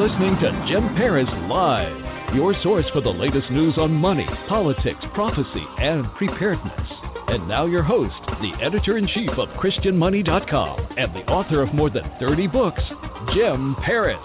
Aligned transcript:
Listening 0.00 0.34
to 0.40 0.50
Jim 0.66 0.96
Paris 0.96 1.28
Live, 1.50 2.34
your 2.34 2.54
source 2.62 2.86
for 2.90 3.02
the 3.02 3.10
latest 3.10 3.50
news 3.50 3.74
on 3.76 3.92
money, 3.92 4.26
politics, 4.48 5.04
prophecy, 5.12 5.62
and 5.76 6.06
preparedness. 6.16 6.88
And 7.28 7.46
now, 7.46 7.66
your 7.66 7.82
host, 7.82 8.14
the 8.40 8.50
editor 8.64 8.96
in 8.96 9.06
chief 9.08 9.28
of 9.36 9.50
ChristianMoney.com 9.60 10.94
and 10.96 11.14
the 11.14 11.30
author 11.30 11.62
of 11.62 11.74
more 11.74 11.90
than 11.90 12.10
30 12.18 12.46
books, 12.46 12.80
Jim 13.34 13.76
Paris. 13.84 14.16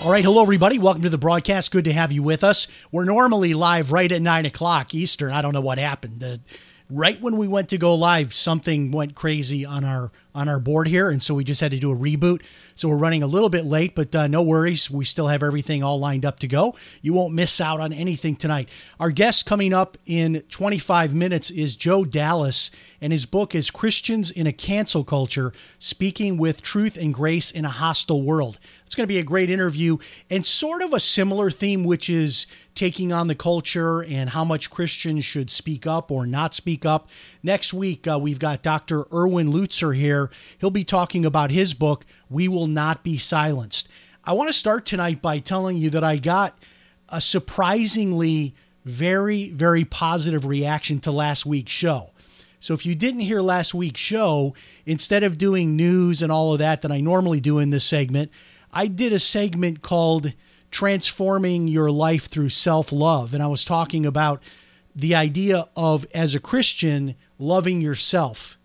All 0.00 0.10
right, 0.10 0.24
hello 0.24 0.40
everybody. 0.40 0.78
Welcome 0.78 1.02
to 1.02 1.10
the 1.10 1.18
broadcast. 1.18 1.70
Good 1.70 1.84
to 1.84 1.92
have 1.92 2.10
you 2.10 2.22
with 2.22 2.42
us. 2.42 2.66
We're 2.90 3.04
normally 3.04 3.52
live 3.52 3.92
right 3.92 4.10
at 4.10 4.22
nine 4.22 4.46
o'clock 4.46 4.94
Eastern. 4.94 5.34
I 5.34 5.42
don't 5.42 5.52
know 5.52 5.60
what 5.60 5.76
happened. 5.76 6.24
Right 6.90 7.20
when 7.20 7.36
we 7.36 7.48
went 7.48 7.68
to 7.70 7.78
go 7.78 7.94
live, 7.94 8.34
something 8.34 8.90
went 8.90 9.14
crazy 9.14 9.64
on 9.64 9.84
our 9.84 10.10
on 10.34 10.48
our 10.48 10.58
board 10.58 10.88
here, 10.88 11.10
and 11.10 11.22
so 11.22 11.32
we 11.32 11.44
just 11.44 11.60
had 11.60 11.70
to 11.70 11.78
do 11.78 11.92
a 11.92 11.96
reboot. 11.96 12.42
So 12.74 12.88
we're 12.88 12.98
running 12.98 13.22
a 13.22 13.26
little 13.28 13.48
bit 13.48 13.64
late, 13.64 13.94
but 13.94 14.12
uh, 14.16 14.26
no 14.26 14.42
worries. 14.42 14.90
We 14.90 15.04
still 15.04 15.28
have 15.28 15.44
everything 15.44 15.84
all 15.84 16.00
lined 16.00 16.24
up 16.24 16.40
to 16.40 16.48
go. 16.48 16.74
You 17.02 17.12
won't 17.12 17.34
miss 17.34 17.60
out 17.60 17.78
on 17.78 17.92
anything 17.92 18.34
tonight. 18.34 18.68
Our 18.98 19.10
guest 19.10 19.46
coming 19.46 19.72
up 19.72 19.96
in 20.06 20.42
25 20.48 21.14
minutes 21.14 21.52
is 21.52 21.76
Joe 21.76 22.04
Dallas, 22.04 22.72
and 23.00 23.12
his 23.12 23.26
book 23.26 23.54
is 23.54 23.70
Christians 23.70 24.32
in 24.32 24.48
a 24.48 24.52
Cancel 24.52 25.04
Culture: 25.04 25.52
Speaking 25.78 26.36
with 26.36 26.62
Truth 26.62 26.96
and 26.96 27.14
Grace 27.14 27.52
in 27.52 27.64
a 27.64 27.70
Hostile 27.70 28.22
World. 28.22 28.58
It's 28.86 28.96
going 28.96 29.08
to 29.08 29.12
be 29.12 29.18
a 29.18 29.24
great 29.24 29.50
interview 29.50 29.98
and 30.30 30.44
sort 30.44 30.82
of 30.82 30.92
a 30.92 31.00
similar 31.00 31.50
theme, 31.50 31.84
which 31.84 32.10
is 32.10 32.46
taking 32.74 33.12
on 33.12 33.28
the 33.28 33.34
culture 33.34 34.02
and 34.02 34.30
how 34.30 34.44
much 34.44 34.70
Christians 34.70 35.24
should 35.24 35.50
speak 35.50 35.86
up 35.86 36.10
or 36.10 36.26
not 36.26 36.54
speak 36.54 36.84
up. 36.84 37.08
Next 37.42 37.72
week, 37.72 38.06
uh, 38.06 38.18
we've 38.20 38.38
got 38.38 38.62
Dr. 38.62 39.06
Erwin 39.12 39.52
Lutzer 39.52 39.94
here. 39.94 40.30
He'll 40.58 40.70
be 40.70 40.84
talking 40.84 41.24
about 41.24 41.50
his 41.50 41.74
book, 41.74 42.04
We 42.28 42.48
Will 42.48 42.66
Not 42.66 43.04
Be 43.04 43.16
Silenced. 43.16 43.88
I 44.24 44.32
want 44.32 44.48
to 44.48 44.54
start 44.54 44.86
tonight 44.86 45.22
by 45.22 45.38
telling 45.38 45.76
you 45.76 45.90
that 45.90 46.04
I 46.04 46.16
got 46.16 46.58
a 47.08 47.20
surprisingly 47.20 48.54
very, 48.84 49.50
very 49.50 49.84
positive 49.84 50.44
reaction 50.46 51.00
to 51.00 51.10
last 51.10 51.46
week's 51.46 51.72
show. 51.72 52.10
So 52.60 52.72
if 52.72 52.86
you 52.86 52.94
didn't 52.94 53.20
hear 53.20 53.42
last 53.42 53.74
week's 53.74 54.00
show, 54.00 54.54
instead 54.86 55.22
of 55.22 55.36
doing 55.36 55.76
news 55.76 56.22
and 56.22 56.32
all 56.32 56.54
of 56.54 56.60
that 56.60 56.80
that 56.82 56.90
I 56.90 57.00
normally 57.00 57.40
do 57.40 57.58
in 57.58 57.68
this 57.70 57.84
segment, 57.84 58.30
I 58.72 58.86
did 58.86 59.12
a 59.12 59.18
segment 59.18 59.82
called 59.82 60.32
Transforming 60.74 61.68
Your 61.68 61.88
Life 61.88 62.26
Through 62.26 62.48
Self 62.48 62.90
Love. 62.90 63.32
And 63.32 63.40
I 63.40 63.46
was 63.46 63.64
talking 63.64 64.04
about 64.04 64.42
the 64.92 65.14
idea 65.14 65.68
of, 65.76 66.04
as 66.12 66.34
a 66.34 66.40
Christian, 66.40 67.14
loving 67.38 67.80
yourself 67.80 68.58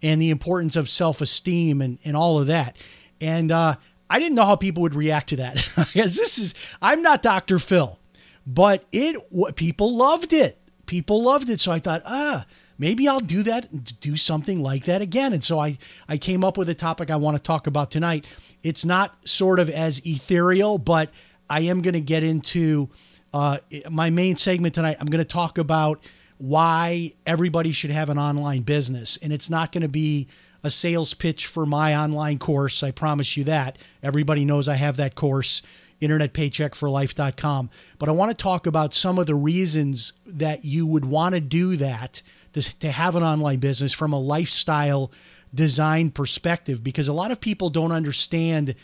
and 0.00 0.20
the 0.20 0.30
importance 0.30 0.76
of 0.76 0.88
self 0.88 1.20
esteem 1.20 1.82
and, 1.82 1.98
and 2.04 2.16
all 2.16 2.38
of 2.38 2.46
that. 2.46 2.76
And 3.20 3.50
uh, 3.50 3.74
I 4.08 4.20
didn't 4.20 4.36
know 4.36 4.44
how 4.44 4.54
people 4.54 4.84
would 4.84 4.94
react 4.94 5.30
to 5.30 5.36
that 5.38 5.56
because 5.76 6.14
this 6.14 6.38
is, 6.38 6.54
I'm 6.80 7.02
not 7.02 7.22
Dr. 7.22 7.58
Phil, 7.58 7.98
but 8.46 8.84
it, 8.92 9.16
people 9.56 9.96
loved 9.96 10.32
it. 10.32 10.60
People 10.86 11.24
loved 11.24 11.50
it. 11.50 11.58
So 11.58 11.72
I 11.72 11.80
thought, 11.80 12.02
ah, 12.04 12.46
maybe 12.78 13.08
I'll 13.08 13.18
do 13.18 13.42
that, 13.42 13.98
do 13.98 14.16
something 14.16 14.62
like 14.62 14.84
that 14.84 15.02
again. 15.02 15.32
And 15.32 15.42
so 15.42 15.58
I, 15.58 15.76
I 16.08 16.18
came 16.18 16.44
up 16.44 16.56
with 16.56 16.68
a 16.68 16.74
topic 16.74 17.10
I 17.10 17.16
want 17.16 17.36
to 17.36 17.42
talk 17.42 17.66
about 17.66 17.90
tonight. 17.90 18.26
It's 18.62 18.84
not 18.84 19.28
sort 19.28 19.58
of 19.58 19.68
as 19.68 20.00
ethereal, 20.06 20.78
but 20.78 21.10
I 21.50 21.60
am 21.60 21.82
going 21.82 21.94
to 21.94 22.00
get 22.00 22.22
into 22.22 22.88
uh, 23.32 23.58
my 23.90 24.10
main 24.10 24.36
segment 24.36 24.74
tonight. 24.74 24.96
I'm 25.00 25.06
going 25.06 25.24
to 25.24 25.28
talk 25.28 25.58
about 25.58 26.04
why 26.38 27.12
everybody 27.26 27.72
should 27.72 27.90
have 27.90 28.08
an 28.08 28.18
online 28.18 28.62
business. 28.62 29.18
And 29.20 29.32
it's 29.32 29.50
not 29.50 29.72
going 29.72 29.82
to 29.82 29.88
be 29.88 30.28
a 30.62 30.70
sales 30.70 31.14
pitch 31.14 31.46
for 31.46 31.66
my 31.66 31.96
online 31.96 32.38
course. 32.38 32.82
I 32.82 32.90
promise 32.90 33.36
you 33.36 33.44
that. 33.44 33.78
Everybody 34.02 34.44
knows 34.44 34.68
I 34.68 34.74
have 34.74 34.96
that 34.96 35.14
course, 35.14 35.62
internetpaycheckforlife.com. 36.00 37.70
But 37.98 38.08
I 38.08 38.12
want 38.12 38.30
to 38.30 38.36
talk 38.36 38.66
about 38.66 38.94
some 38.94 39.18
of 39.18 39.26
the 39.26 39.34
reasons 39.34 40.14
that 40.26 40.64
you 40.64 40.86
would 40.86 41.04
want 41.04 41.34
to 41.34 41.40
do 41.40 41.76
that, 41.76 42.22
to, 42.54 42.78
to 42.78 42.90
have 42.90 43.14
an 43.14 43.22
online 43.22 43.58
business 43.58 43.92
from 43.92 44.12
a 44.12 44.20
lifestyle 44.20 45.12
design 45.54 46.10
perspective, 46.10 46.84
because 46.84 47.08
a 47.08 47.12
lot 47.12 47.32
of 47.32 47.40
people 47.40 47.70
don't 47.70 47.92
understand 47.92 48.74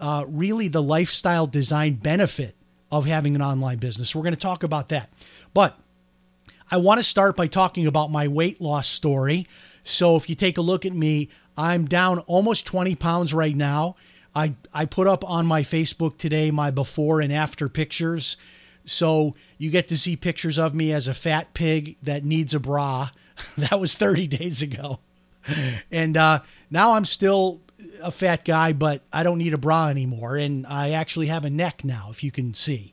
uh, 0.00 0.24
really 0.28 0.68
the 0.68 0.82
lifestyle 0.82 1.46
design 1.46 1.94
benefit 1.94 2.54
of 2.90 3.06
having 3.06 3.34
an 3.34 3.42
online 3.42 3.78
business. 3.78 4.14
We're 4.14 4.22
going 4.22 4.34
to 4.34 4.40
talk 4.40 4.62
about 4.62 4.88
that. 4.88 5.10
But 5.54 5.78
I 6.70 6.78
want 6.78 6.98
to 6.98 7.04
start 7.04 7.36
by 7.36 7.46
talking 7.46 7.86
about 7.86 8.10
my 8.10 8.28
weight 8.28 8.60
loss 8.60 8.88
story. 8.88 9.46
So 9.84 10.16
if 10.16 10.28
you 10.28 10.34
take 10.34 10.58
a 10.58 10.62
look 10.62 10.86
at 10.86 10.92
me, 10.92 11.28
I'm 11.56 11.86
down 11.86 12.20
almost 12.20 12.66
20 12.66 12.94
pounds 12.94 13.34
right 13.34 13.54
now. 13.54 13.96
I, 14.34 14.54
I 14.72 14.84
put 14.84 15.06
up 15.06 15.28
on 15.28 15.46
my 15.46 15.62
Facebook 15.62 16.16
today 16.16 16.50
my 16.50 16.70
before 16.70 17.20
and 17.20 17.32
after 17.32 17.68
pictures. 17.68 18.36
So 18.84 19.34
you 19.58 19.70
get 19.70 19.88
to 19.88 19.98
see 19.98 20.16
pictures 20.16 20.58
of 20.58 20.74
me 20.74 20.92
as 20.92 21.08
a 21.08 21.14
fat 21.14 21.52
pig 21.54 21.96
that 22.02 22.24
needs 22.24 22.54
a 22.54 22.60
bra. 22.60 23.10
that 23.58 23.78
was 23.78 23.94
30 23.94 24.26
days 24.28 24.62
ago. 24.62 25.00
And 25.90 26.16
uh, 26.16 26.40
now 26.70 26.92
I'm 26.92 27.04
still 27.04 27.60
a 28.02 28.10
fat 28.10 28.44
guy, 28.44 28.72
but 28.72 29.02
I 29.12 29.22
don't 29.22 29.38
need 29.38 29.54
a 29.54 29.58
bra 29.58 29.88
anymore. 29.88 30.36
And 30.36 30.66
I 30.66 30.90
actually 30.90 31.26
have 31.26 31.44
a 31.44 31.50
neck 31.50 31.84
now, 31.84 32.08
if 32.10 32.22
you 32.24 32.30
can 32.30 32.54
see. 32.54 32.92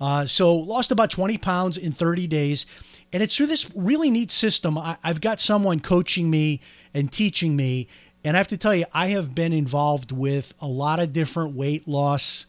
Uh, 0.00 0.26
so 0.26 0.54
lost 0.54 0.90
about 0.90 1.10
20 1.10 1.38
pounds 1.38 1.76
in 1.76 1.92
30 1.92 2.26
days. 2.26 2.66
And 3.12 3.22
it's 3.22 3.36
through 3.36 3.46
this 3.46 3.70
really 3.74 4.10
neat 4.10 4.30
system. 4.30 4.76
I, 4.76 4.96
I've 5.02 5.20
got 5.20 5.40
someone 5.40 5.80
coaching 5.80 6.30
me 6.30 6.60
and 6.92 7.10
teaching 7.10 7.56
me. 7.56 7.88
And 8.24 8.36
I 8.36 8.38
have 8.38 8.48
to 8.48 8.56
tell 8.56 8.74
you, 8.74 8.86
I 8.92 9.08
have 9.08 9.34
been 9.34 9.52
involved 9.52 10.10
with 10.10 10.54
a 10.60 10.66
lot 10.66 10.98
of 10.98 11.12
different 11.12 11.54
weight 11.54 11.86
loss 11.86 12.46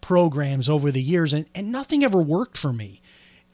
programs 0.00 0.68
over 0.68 0.92
the 0.92 1.02
years, 1.02 1.32
and, 1.32 1.46
and 1.54 1.72
nothing 1.72 2.04
ever 2.04 2.22
worked 2.22 2.56
for 2.56 2.72
me. 2.72 3.00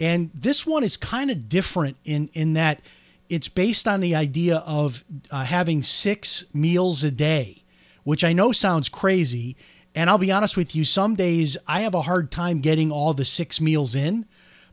And 0.00 0.30
this 0.34 0.66
one 0.66 0.84
is 0.84 0.96
kind 0.96 1.30
of 1.30 1.48
different 1.48 1.96
in, 2.04 2.28
in 2.34 2.54
that 2.54 2.80
it's 3.28 3.48
based 3.48 3.88
on 3.88 4.00
the 4.00 4.14
idea 4.14 4.58
of 4.58 5.04
uh, 5.30 5.44
having 5.44 5.82
six 5.82 6.44
meals 6.52 7.04
a 7.04 7.10
day, 7.10 7.64
which 8.02 8.24
I 8.24 8.32
know 8.32 8.52
sounds 8.52 8.88
crazy. 8.88 9.56
And 9.94 10.10
I'll 10.10 10.18
be 10.18 10.32
honest 10.32 10.56
with 10.56 10.74
you, 10.74 10.84
some 10.84 11.14
days 11.14 11.56
I 11.66 11.80
have 11.80 11.94
a 11.94 12.02
hard 12.02 12.30
time 12.30 12.60
getting 12.60 12.90
all 12.90 13.14
the 13.14 13.24
six 13.24 13.60
meals 13.60 13.94
in 13.94 14.26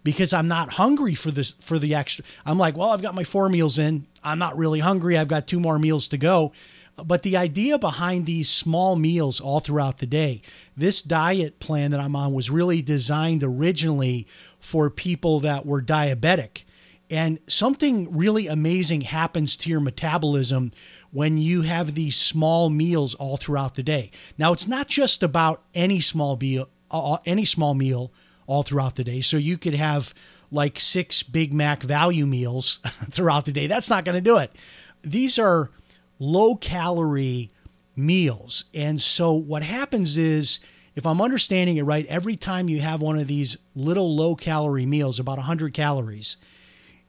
because 0.03 0.33
I'm 0.33 0.47
not 0.47 0.73
hungry 0.73 1.15
for 1.15 1.31
this 1.31 1.51
for 1.61 1.77
the 1.77 1.93
extra. 1.95 2.25
I'm 2.45 2.57
like, 2.57 2.75
well, 2.75 2.89
I've 2.89 3.01
got 3.01 3.15
my 3.15 3.23
four 3.23 3.49
meals 3.49 3.77
in. 3.77 4.07
I'm 4.23 4.39
not 4.39 4.57
really 4.57 4.79
hungry. 4.79 5.17
I've 5.17 5.27
got 5.27 5.47
two 5.47 5.59
more 5.59 5.79
meals 5.79 6.07
to 6.09 6.17
go. 6.17 6.51
But 6.97 7.23
the 7.23 7.37
idea 7.37 7.79
behind 7.79 8.25
these 8.25 8.49
small 8.49 8.95
meals 8.95 9.39
all 9.39 9.59
throughout 9.59 9.99
the 9.99 10.05
day, 10.05 10.41
this 10.75 11.01
diet 11.01 11.59
plan 11.59 11.91
that 11.91 11.99
I'm 11.99 12.15
on 12.15 12.33
was 12.33 12.49
really 12.49 12.81
designed 12.81 13.43
originally 13.43 14.27
for 14.59 14.89
people 14.89 15.39
that 15.39 15.65
were 15.65 15.81
diabetic. 15.81 16.63
And 17.11 17.39
something 17.47 18.15
really 18.15 18.47
amazing 18.47 19.01
happens 19.01 19.57
to 19.57 19.69
your 19.69 19.81
metabolism 19.81 20.71
when 21.11 21.37
you 21.37 21.63
have 21.63 21.93
these 21.93 22.15
small 22.15 22.69
meals 22.69 23.15
all 23.15 23.35
throughout 23.35 23.75
the 23.75 23.83
day. 23.83 24.11
Now, 24.37 24.53
it's 24.53 24.67
not 24.67 24.87
just 24.87 25.21
about 25.21 25.61
any 25.75 25.99
small 25.99 26.37
meal, 26.37 26.69
uh, 26.89 27.17
any 27.25 27.43
small 27.43 27.73
meal 27.73 28.13
all 28.47 28.63
throughout 28.63 28.95
the 28.95 29.03
day. 29.03 29.19
So 29.19 29.35
you 29.35 29.57
could 29.57 29.73
have 29.73 30.13
like 30.51 30.79
six 30.79 31.21
Big 31.21 31.53
Mac 31.53 31.83
value 31.83 32.25
meals 32.25 32.79
throughout 33.11 33.43
the 33.45 33.51
day. 33.51 33.67
That's 33.67 33.89
not 33.89 34.05
going 34.05 34.15
to 34.15 34.21
do 34.21 34.37
it. 34.37 34.55
These 35.01 35.37
are 35.37 35.69
low 36.17 36.55
calorie 36.55 37.51
meals. 37.95 38.65
And 38.73 39.01
so 39.01 39.33
what 39.33 39.63
happens 39.63 40.17
is, 40.17 40.59
if 40.95 41.05
I'm 41.05 41.21
understanding 41.21 41.77
it 41.77 41.83
right, 41.83 42.05
every 42.07 42.35
time 42.35 42.69
you 42.69 42.81
have 42.81 43.01
one 43.01 43.17
of 43.19 43.27
these 43.27 43.57
little 43.75 44.15
low 44.15 44.35
calorie 44.35 44.85
meals, 44.85 45.19
about 45.19 45.37
100 45.37 45.73
calories, 45.73 46.37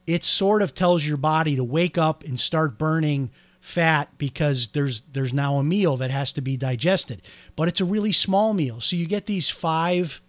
it 0.06 0.24
sort 0.24 0.62
of 0.62 0.74
tells 0.74 1.06
your 1.06 1.16
body 1.16 1.56
to 1.56 1.64
wake 1.64 1.96
up 1.96 2.24
and 2.24 2.38
start 2.38 2.78
burning 2.78 3.30
fat 3.60 4.18
because 4.18 4.68
there's 4.68 5.02
there's 5.12 5.32
now 5.32 5.56
a 5.56 5.62
meal 5.62 5.96
that 5.96 6.10
has 6.10 6.32
to 6.32 6.40
be 6.40 6.56
digested. 6.56 7.22
But 7.54 7.68
it's 7.68 7.80
a 7.80 7.84
really 7.84 8.12
small 8.12 8.54
meal. 8.54 8.80
So 8.80 8.96
you 8.96 9.06
get 9.06 9.26
these 9.26 9.50
five 9.50 10.20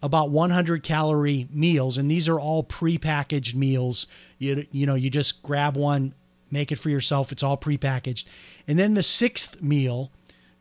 about 0.00 0.30
100 0.30 0.84
calorie 0.84 1.48
meals 1.50 1.98
and 1.98 2.08
these 2.08 2.28
are 2.28 2.38
all 2.38 2.62
prepackaged 2.62 3.54
meals. 3.54 4.06
You 4.38 4.66
you 4.70 4.86
know, 4.86 4.94
you 4.94 5.10
just 5.10 5.42
grab 5.42 5.76
one 5.76 6.14
make 6.50 6.72
it 6.72 6.76
for 6.76 6.90
yourself. 6.90 7.32
It's 7.32 7.42
all 7.42 7.56
prepackaged. 7.56 8.24
And 8.66 8.78
then 8.78 8.94
the 8.94 9.02
sixth 9.02 9.60
meal, 9.60 10.10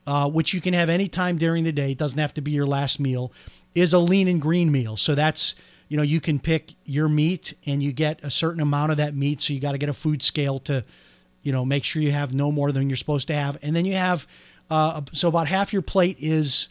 uh, 0.06 0.30
which 0.30 0.54
you 0.54 0.62
can 0.62 0.74
have 0.74 0.90
anytime 0.90 1.38
during 1.38 1.64
the 1.64 1.72
day, 1.72 1.92
it 1.92 1.98
doesn't 1.98 2.20
have 2.20 2.34
to 2.36 2.42
be 2.42 2.52
your 2.52 2.66
last 2.66 3.00
meal, 3.00 3.32
is 3.76 3.94
a 3.94 4.00
lean 4.00 4.28
and 4.28 4.42
green 4.42 4.72
meal. 4.72 4.98
So 4.98 5.16
that's 5.16 5.56
you 5.88 5.98
know 5.98 6.04
you 6.04 6.20
can 6.20 6.40
pick 6.40 6.76
your 6.86 7.08
meat 7.08 7.54
and 7.66 7.82
you 7.82 7.92
get 7.92 8.24
a 8.24 8.32
certain 8.32 8.62
amount 8.62 8.92
of 8.92 8.98
that 8.98 9.16
meat. 9.16 9.42
So 9.42 9.54
you 9.54 9.60
got 9.60 9.72
to 9.74 9.78
get 9.78 9.90
a 9.90 9.94
food 9.94 10.22
scale 10.22 10.60
to 10.60 10.84
you 11.44 11.52
know 11.52 11.66
make 11.66 11.84
sure 11.84 12.02
you 12.02 12.12
have 12.12 12.34
no 12.34 12.52
more 12.52 12.72
than 12.72 12.90
you're 12.90 12.98
supposed 12.98 13.28
to 13.28 13.34
have. 13.34 13.58
And 13.62 13.76
then 13.76 13.86
you 13.86 13.96
have 13.96 14.28
uh, 14.70 15.02
so 15.14 15.28
about 15.28 15.48
half 15.48 15.74
your 15.74 15.82
plate 15.82 16.18
is 16.20 16.70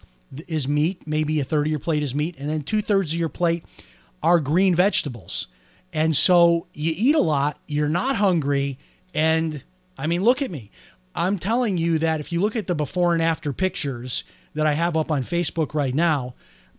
is 0.49 0.67
meat, 0.67 1.07
maybe 1.07 1.41
a 1.41 1.45
third 1.45 1.67
of 1.67 1.71
your 1.71 1.79
plate 1.79 2.03
is 2.03 2.15
meat, 2.15 2.37
and 2.39 2.51
then 2.51 2.63
two 2.63 2.83
thirds 2.83 3.13
of 3.13 3.19
your 3.19 3.29
plate 3.29 3.65
are 4.23 4.41
green 4.41 4.75
vegetables. 4.75 5.49
And 5.93 6.17
so 6.17 6.67
you 6.75 6.93
eat 6.97 7.15
a 7.15 7.21
lot, 7.21 7.59
you're 7.67 7.89
not 7.89 8.17
hungry, 8.17 8.79
and 9.15 9.63
I 9.97 10.07
mean, 10.07 10.23
look 10.23 10.43
at 10.43 10.51
me. 10.51 10.71
I'm 11.15 11.39
telling 11.39 11.79
you 11.79 11.99
that 11.99 12.21
if 12.21 12.33
you 12.33 12.41
look 12.41 12.57
at 12.57 12.67
the 12.67 12.75
before 12.75 13.15
and 13.15 13.23
after 13.23 13.53
pictures 13.53 14.25
that 14.55 14.67
I 14.67 14.75
have 14.75 14.97
up 14.97 15.11
on 15.11 15.23
Facebook 15.23 15.75
right 15.75 15.95
now, 15.95 16.35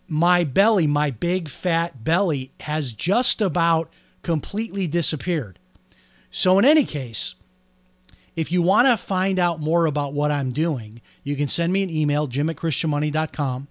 my 0.08 0.44
belly, 0.44 0.86
my 0.86 1.10
big 1.10 1.48
fat 1.48 2.02
belly, 2.02 2.52
has 2.60 2.92
just 2.92 3.40
about 3.40 3.92
completely 4.22 4.86
disappeared. 4.86 5.58
So, 6.30 6.58
in 6.58 6.64
any 6.64 6.84
case, 6.84 7.34
if 8.34 8.52
you 8.52 8.62
want 8.62 8.86
to 8.88 8.96
find 8.96 9.38
out 9.38 9.60
more 9.60 9.86
about 9.86 10.14
what 10.14 10.30
I'm 10.30 10.52
doing, 10.52 11.02
you 11.22 11.36
can 11.36 11.48
send 11.48 11.72
me 11.72 11.82
an 11.82 11.90
email, 11.90 12.26
jim 12.26 12.48
at 12.48 12.56
christianmoney.com. 12.56 13.68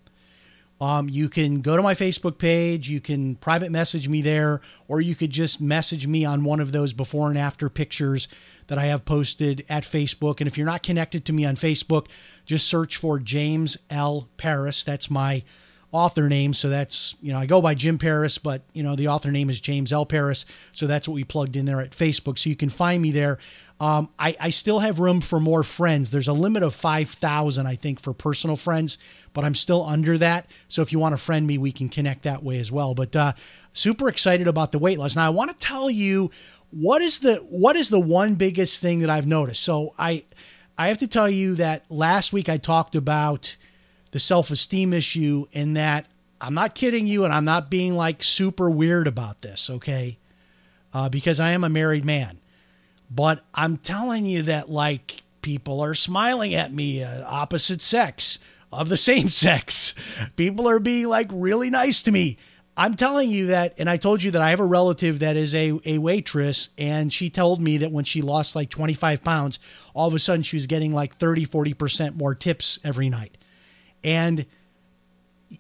Um, 0.80 1.10
you 1.10 1.28
can 1.28 1.62
go 1.62 1.76
to 1.76 1.82
my 1.82 1.96
Facebook 1.96 2.38
page, 2.38 2.88
you 2.88 3.02
can 3.02 3.36
private 3.36 3.72
message 3.72 4.08
me 4.08 4.22
there, 4.22 4.62
or 4.88 5.02
you 5.02 5.16
could 5.16 5.32
just 5.32 5.60
message 5.60 6.06
me 6.06 6.24
on 6.24 6.44
one 6.44 6.60
of 6.60 6.72
those 6.72 6.94
before 6.94 7.30
and 7.30 7.38
after 7.38 7.68
pictures 7.68 8.28
that 8.68 8.78
I 8.78 8.86
have 8.86 9.06
posted 9.06 9.66
at 9.70 9.84
Facebook. 9.84 10.40
And 10.40 10.48
if 10.48 10.56
you're 10.56 10.68
not 10.68 10.84
connected 10.84 11.26
to 11.26 11.34
me 11.34 11.46
on 11.46 11.56
Facebook, 11.56 12.08
just 12.46 12.68
search 12.68 12.98
for 12.98 13.18
James 13.18 13.78
L. 13.90 14.28
Paris. 14.38 14.84
That's 14.84 15.10
my 15.10 15.44
author 15.98 16.30
name. 16.30 16.54
So 16.54 16.70
that's, 16.70 17.16
you 17.22 17.34
know, 17.34 17.40
I 17.40 17.46
go 17.46 17.62
by 17.62 17.74
Jim 17.74 17.98
Paris, 17.98 18.38
but, 18.38 18.62
you 18.74 18.84
know, 18.84 18.96
the 18.96 19.08
author 19.08 19.32
name 19.32 19.50
is 19.50 19.60
James 19.60 19.92
L. 19.92 20.06
Paris. 20.06 20.46
So 20.72 20.86
that's 20.86 21.08
what 21.08 21.16
we 21.16 21.24
plugged 21.24 21.56
in 21.56 21.66
there 21.66 21.82
at 21.82 21.92
Facebook. 21.92 22.38
So 22.38 22.50
you 22.50 22.56
can 22.56 22.70
find 22.70 23.02
me 23.02 23.12
there. 23.12 23.40
Um, 23.80 24.10
I, 24.18 24.36
I 24.40 24.50
still 24.50 24.80
have 24.80 25.00
room 25.00 25.22
for 25.22 25.40
more 25.40 25.64
friends. 25.64 26.10
There's 26.10 26.28
a 26.28 26.34
limit 26.34 26.64
of 26.64 26.74
5,000, 26.74 27.68
I 27.68 27.76
think, 27.76 28.00
for 28.00 28.14
personal 28.14 28.56
friends, 28.56 28.98
but 29.34 29.44
I'm 29.44 29.56
still 29.56 29.86
under 29.86 30.18
that. 30.18 30.50
So 30.68 30.82
if 30.82 30.92
you 30.92 31.00
want 31.00 31.14
to 31.14 31.18
friend 31.18 31.46
me, 31.46 31.58
we 31.58 31.72
can 31.72 31.90
connect 31.90 32.24
that 32.24 32.44
way 32.44 32.60
as 32.60 32.72
well. 32.72 32.96
But 32.96 33.16
uh, 33.16 33.34
super 33.74 34.10
excited 34.10 34.48
about 34.48 34.72
the 34.72 34.80
weight 34.80 34.98
loss. 34.98 35.16
Now, 35.16 35.28
I 35.28 35.30
want 35.30 35.52
to 35.52 35.68
tell 35.68 35.90
you 35.90 36.32
what 36.72 37.02
is 37.02 37.20
the 37.20 37.36
what 37.50 37.76
is 37.76 37.90
the 37.90 38.00
one 38.00 38.36
biggest 38.36 38.82
thing 38.82 39.00
that 39.00 39.10
I've 39.10 39.28
noticed. 39.28 39.64
So 39.64 39.94
I 39.98 40.24
I 40.78 40.90
have 40.90 40.98
to 41.00 41.08
tell 41.08 41.30
you 41.30 41.56
that 41.56 41.90
last 41.90 42.34
week 42.34 42.50
I 42.50 42.58
talked 42.58 42.96
about 42.96 43.56
the 44.12 44.20
self 44.20 44.52
esteem 44.52 44.94
issue, 44.94 45.46
in 45.52 45.74
that 45.74 46.08
I'm 46.40 46.54
not 46.54 46.76
kidding 46.76 47.08
you, 47.08 47.26
and 47.26 47.34
I'm 47.34 47.46
not 47.46 47.70
being 47.70 47.96
like 47.96 48.24
super 48.24 48.70
weird 48.70 49.08
about 49.08 49.42
this, 49.42 49.70
okay? 49.70 50.18
Uh, 50.94 51.10
because 51.10 51.40
I 51.40 51.52
am 51.52 51.64
a 51.64 51.70
married 51.70 52.06
man. 52.06 52.40
But 53.10 53.44
I'm 53.54 53.78
telling 53.78 54.26
you 54.26 54.44
that, 54.44 54.70
like, 54.70 55.24
people 55.42 55.80
are 55.82 55.94
smiling 55.94 56.54
at 56.54 56.74
me, 56.74 57.04
uh, 57.04 57.24
opposite 57.26 57.82
sex, 57.82 58.40
of 58.72 58.90
the 58.90 58.98
same 59.12 59.30
sex. 59.30 59.94
People 60.36 60.68
are 60.68 60.80
being 60.80 61.08
like 61.08 61.30
really 61.32 61.70
nice 61.70 62.02
to 62.04 62.12
me. 62.12 62.38
I'm 62.80 62.94
telling 62.94 63.32
you 63.32 63.48
that, 63.48 63.74
and 63.80 63.90
I 63.90 63.98
told 63.98 64.22
you 64.22 64.30
that 64.32 64.42
I 64.42 64.52
have 64.52 64.60
a 64.60 64.66
relative 64.66 65.20
that 65.20 65.36
is 65.36 65.56
a, 65.56 65.80
a 65.84 65.98
waitress, 65.98 66.70
and 66.78 67.12
she 67.12 67.32
told 67.32 67.60
me 67.60 67.78
that 67.78 67.92
when 67.92 68.06
she 68.06 68.22
lost 68.22 68.56
like 68.56 68.70
25 68.70 69.24
pounds, 69.24 69.58
all 69.96 70.08
of 70.08 70.14
a 70.14 70.20
sudden 70.20 70.44
she 70.44 70.58
was 70.58 70.68
getting 70.68 70.94
like 70.94 71.18
30, 71.18 71.48
40% 71.48 72.16
more 72.16 72.36
tips 72.36 72.80
every 72.84 73.10
night. 73.10 73.36
And 74.04 74.46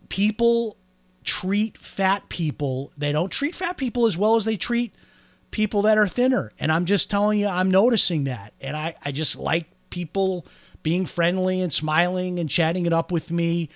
people 0.09 0.77
treat 1.23 1.77
fat 1.77 2.29
people, 2.29 2.91
they 2.97 3.11
don't 3.11 3.31
treat 3.31 3.53
fat 3.53 3.77
people 3.77 4.05
as 4.05 4.17
well 4.17 4.35
as 4.35 4.45
they 4.45 4.55
treat 4.55 4.95
people 5.51 5.81
that 5.83 5.97
are 5.97 6.07
thinner. 6.07 6.51
And 6.59 6.71
I'm 6.71 6.85
just 6.85 7.09
telling 7.09 7.39
you, 7.39 7.47
I'm 7.47 7.69
noticing 7.69 8.25
that. 8.25 8.53
And 8.61 8.75
I, 8.75 8.95
I 9.03 9.11
just 9.11 9.37
like 9.37 9.65
people 9.89 10.45
being 10.83 11.05
friendly 11.05 11.61
and 11.61 11.71
smiling 11.71 12.39
and 12.39 12.49
chatting 12.49 12.85
it 12.85 12.93
up 12.93 13.11
with 13.11 13.31
me. 13.31 13.69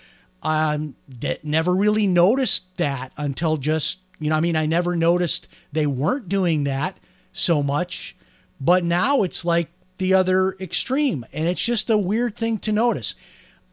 Um, 0.44 0.96
that 1.20 1.46
never 1.46 1.76
really 1.76 2.08
noticed 2.08 2.76
that 2.78 3.12
until 3.16 3.58
just, 3.58 4.00
you 4.18 4.32
know, 4.32 4.36
I 4.36 4.40
mean, 4.40 4.56
I 4.56 4.66
never 4.66 4.96
noticed 4.96 5.48
they 5.72 5.86
weren't 5.86 6.30
doing 6.30 6.64
that 6.64 6.98
so 7.32 7.62
much. 7.62 8.16
But 8.60 8.84
now 8.84 9.22
it's 9.22 9.46
like 9.46 9.70
the 10.00 10.16
other 10.16 10.56
extreme. 10.60 11.26
And 11.32 11.48
it's 11.48 11.62
just 11.64 11.92
a 11.92 11.98
weird 11.98 12.36
thing 12.36 12.58
to 12.60 12.72
notice. 12.72 13.14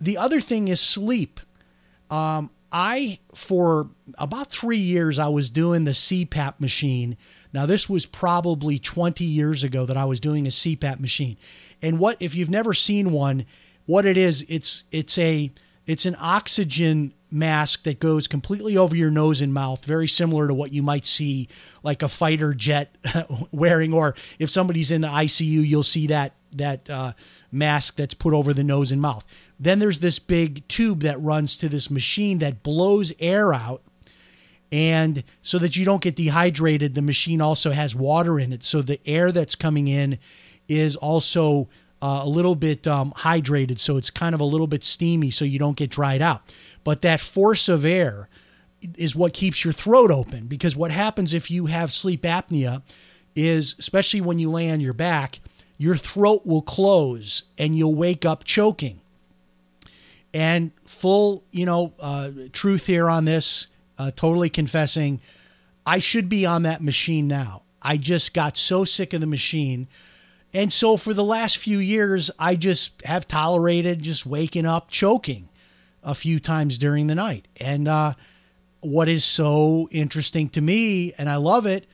The 0.00 0.17
other 0.17 0.41
thing 0.41 0.69
is 0.69 0.81
sleep. 0.81 1.41
Um, 2.11 2.50
I, 2.71 3.19
for 3.35 3.89
about 4.19 4.50
three 4.50 4.79
years, 4.79 5.19
I 5.19 5.29
was 5.29 5.50
doing 5.50 5.85
the 5.85 5.93
CPAP 5.93 6.61
machine. 6.61 7.17
Now, 7.53 7.67
this 7.67 7.89
was 7.89 8.05
probably 8.05 8.79
20 8.79 9.25
years 9.25 9.65
ago 9.65 9.87
that 9.87 9.97
I 9.97 10.05
was 10.05 10.21
doing 10.21 10.47
a 10.47 10.50
CPAP 10.50 11.00
machine. 11.00 11.37
And 11.81 11.99
what, 11.99 12.17
if 12.21 12.35
you've 12.35 12.50
never 12.50 12.75
seen 12.75 13.12
one, 13.12 13.47
what 13.87 14.05
it 14.05 14.17
is, 14.17 14.45
it's, 14.49 14.85
it's 14.93 15.17
a, 15.17 15.50
it's 15.87 16.05
an 16.05 16.17
oxygen 16.21 17.15
mask 17.31 17.85
that 17.85 17.99
goes 17.99 18.27
completely 18.27 18.77
over 18.77 18.97
your 18.97 19.11
nose 19.11 19.41
and 19.41 19.53
mouth, 19.53 19.85
very 19.85 20.09
similar 20.09 20.49
to 20.49 20.55
what 20.55 20.73
you 20.73 20.83
might 20.83 21.07
see 21.07 21.49
like 21.83 22.03
a 22.03 22.09
fighter 22.09 22.55
jet 22.55 22.97
wearing, 23.53 23.93
or 23.93 24.15
if 24.39 24.51
somebody's 24.51 24.91
in 24.91 25.03
the 25.03 25.09
ICU, 25.09 25.67
you'll 25.67 25.83
see 25.83 26.07
that 26.07 26.35
that 26.57 26.89
uh, 26.89 27.13
mask 27.53 27.97
that's 27.97 28.15
put 28.15 28.33
over 28.33 28.55
the 28.55 28.65
nose 28.65 28.91
and 28.91 29.01
mouth. 29.01 29.25
Then 29.61 29.79
there's 29.79 30.01
this 30.01 30.19
big 30.19 30.67
tube 30.69 31.01
that 31.01 31.21
runs 31.21 31.57
to 31.59 31.69
this 31.69 31.91
machine 31.91 32.39
that 32.39 32.63
blows 32.63 33.13
air 33.19 33.53
out. 33.53 33.83
And 34.71 35.25
so 35.43 35.59
that 35.59 35.77
you 35.77 35.85
don't 35.85 36.03
get 36.03 36.17
dehydrated, 36.17 36.95
the 36.95 37.03
machine 37.03 37.41
also 37.41 37.73
has 37.73 37.95
water 37.95 38.39
in 38.39 38.53
it. 38.53 38.63
So 38.63 38.83
the 38.83 39.01
air 39.07 39.33
that's 39.33 39.55
coming 39.55 39.89
in 39.89 40.19
is 40.69 40.95
also 40.97 41.69
uh, 42.00 42.21
a 42.23 42.29
little 42.29 42.55
bit 42.55 42.87
um, 42.87 43.12
hydrated. 43.19 43.79
So 43.79 43.97
it's 43.97 44.11
kind 44.11 44.35
of 44.35 44.41
a 44.41 44.45
little 44.45 44.67
bit 44.67 44.85
steamy 44.85 45.31
so 45.31 45.45
you 45.45 45.59
don't 45.59 45.77
get 45.77 45.91
dried 45.91 46.23
out. 46.23 46.43
But 46.85 47.03
that 47.03 47.21
force 47.21 47.69
of 47.69 47.85
air 47.85 48.29
is 48.97 49.17
what 49.17 49.33
keeps 49.33 49.65
your 49.65 49.73
throat 49.73 50.11
open 50.11 50.47
because 50.47 50.77
what 50.77 50.91
happens 50.91 51.35
if 51.35 51.50
you 51.50 51.67
have 51.67 51.93
sleep 51.93 52.23
apnea 52.23 52.83
is, 53.35 53.75
especially 53.78 54.21
when 54.21 54.38
you 54.38 54.50
lay 54.50 54.71
on 54.71 54.81
your 54.81 54.93
back, 54.93 55.40
your 55.76 55.97
throat 55.97 56.45
will 56.45 56.62
close 56.62 57.45
and 57.57 57.76
you'll 57.76 57.95
wake 57.95 58.25
up 58.25 58.45
choking. 58.45 59.00
And 60.35 60.73
full, 60.85 61.45
you 61.50 61.64
know, 61.64 61.95
uh, 61.99 62.31
truth 62.52 62.87
here 62.87 63.09
on 63.09 63.25
this, 63.25 63.69
uh, 63.99 64.11
totally 64.14 64.50
confessing, 64.50 65.21
I 65.87 66.00
should 66.00 66.28
be 66.28 66.45
on 66.45 66.62
that 66.62 66.83
machine 66.83 67.26
now. 67.28 67.62
I 67.81 67.97
just 67.97 68.35
got 68.35 68.57
so 68.57 68.85
sick 68.85 69.12
of 69.12 69.21
the 69.21 69.26
machine. 69.26 69.88
And 70.55 70.73
so 70.73 70.97
for 70.97 71.12
the 71.12 71.25
last 71.25 71.59
few 71.59 71.78
years, 71.78 72.31
I 72.38 72.57
just 72.57 73.02
have 73.05 73.28
tolerated 73.28 74.02
just 74.02 74.25
waking 74.25 74.67
up 74.67 74.90
choking 74.90 75.49
a 76.02 76.14
few 76.14 76.40
times 76.40 76.78
during 76.78 77.07
the 77.07 77.14
night. 77.14 77.49
And 77.61 77.87
uh, 77.87 78.14
what 78.81 79.09
is 79.09 79.25
so 79.25 79.88
interesting 79.90 80.49
to 80.50 80.61
me, 80.61 81.12
and 81.19 81.28
I 81.28 81.37
love 81.37 81.67
it, 81.67 81.87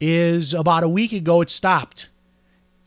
is 0.00 0.52
about 0.52 0.82
a 0.82 0.88
week 0.88 1.12
ago 1.12 1.40
it 1.40 1.50
stopped. 1.50 2.08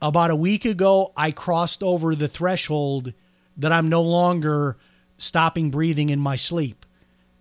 About 0.01 0.29
a 0.29 0.36
week 0.36 0.65
ago, 0.65 1.12
I 1.17 1.31
crossed 1.31 1.81
over 1.81 2.13
the 2.13 2.27
threshold 2.27 3.13
that 3.57 3.71
I'm 3.71 3.89
no 3.89 4.03
longer 4.03 4.77
stopping 5.17 5.71
breathing 5.71 6.09
in 6.09 6.19
my 6.19 6.36
sleep. 6.36 6.86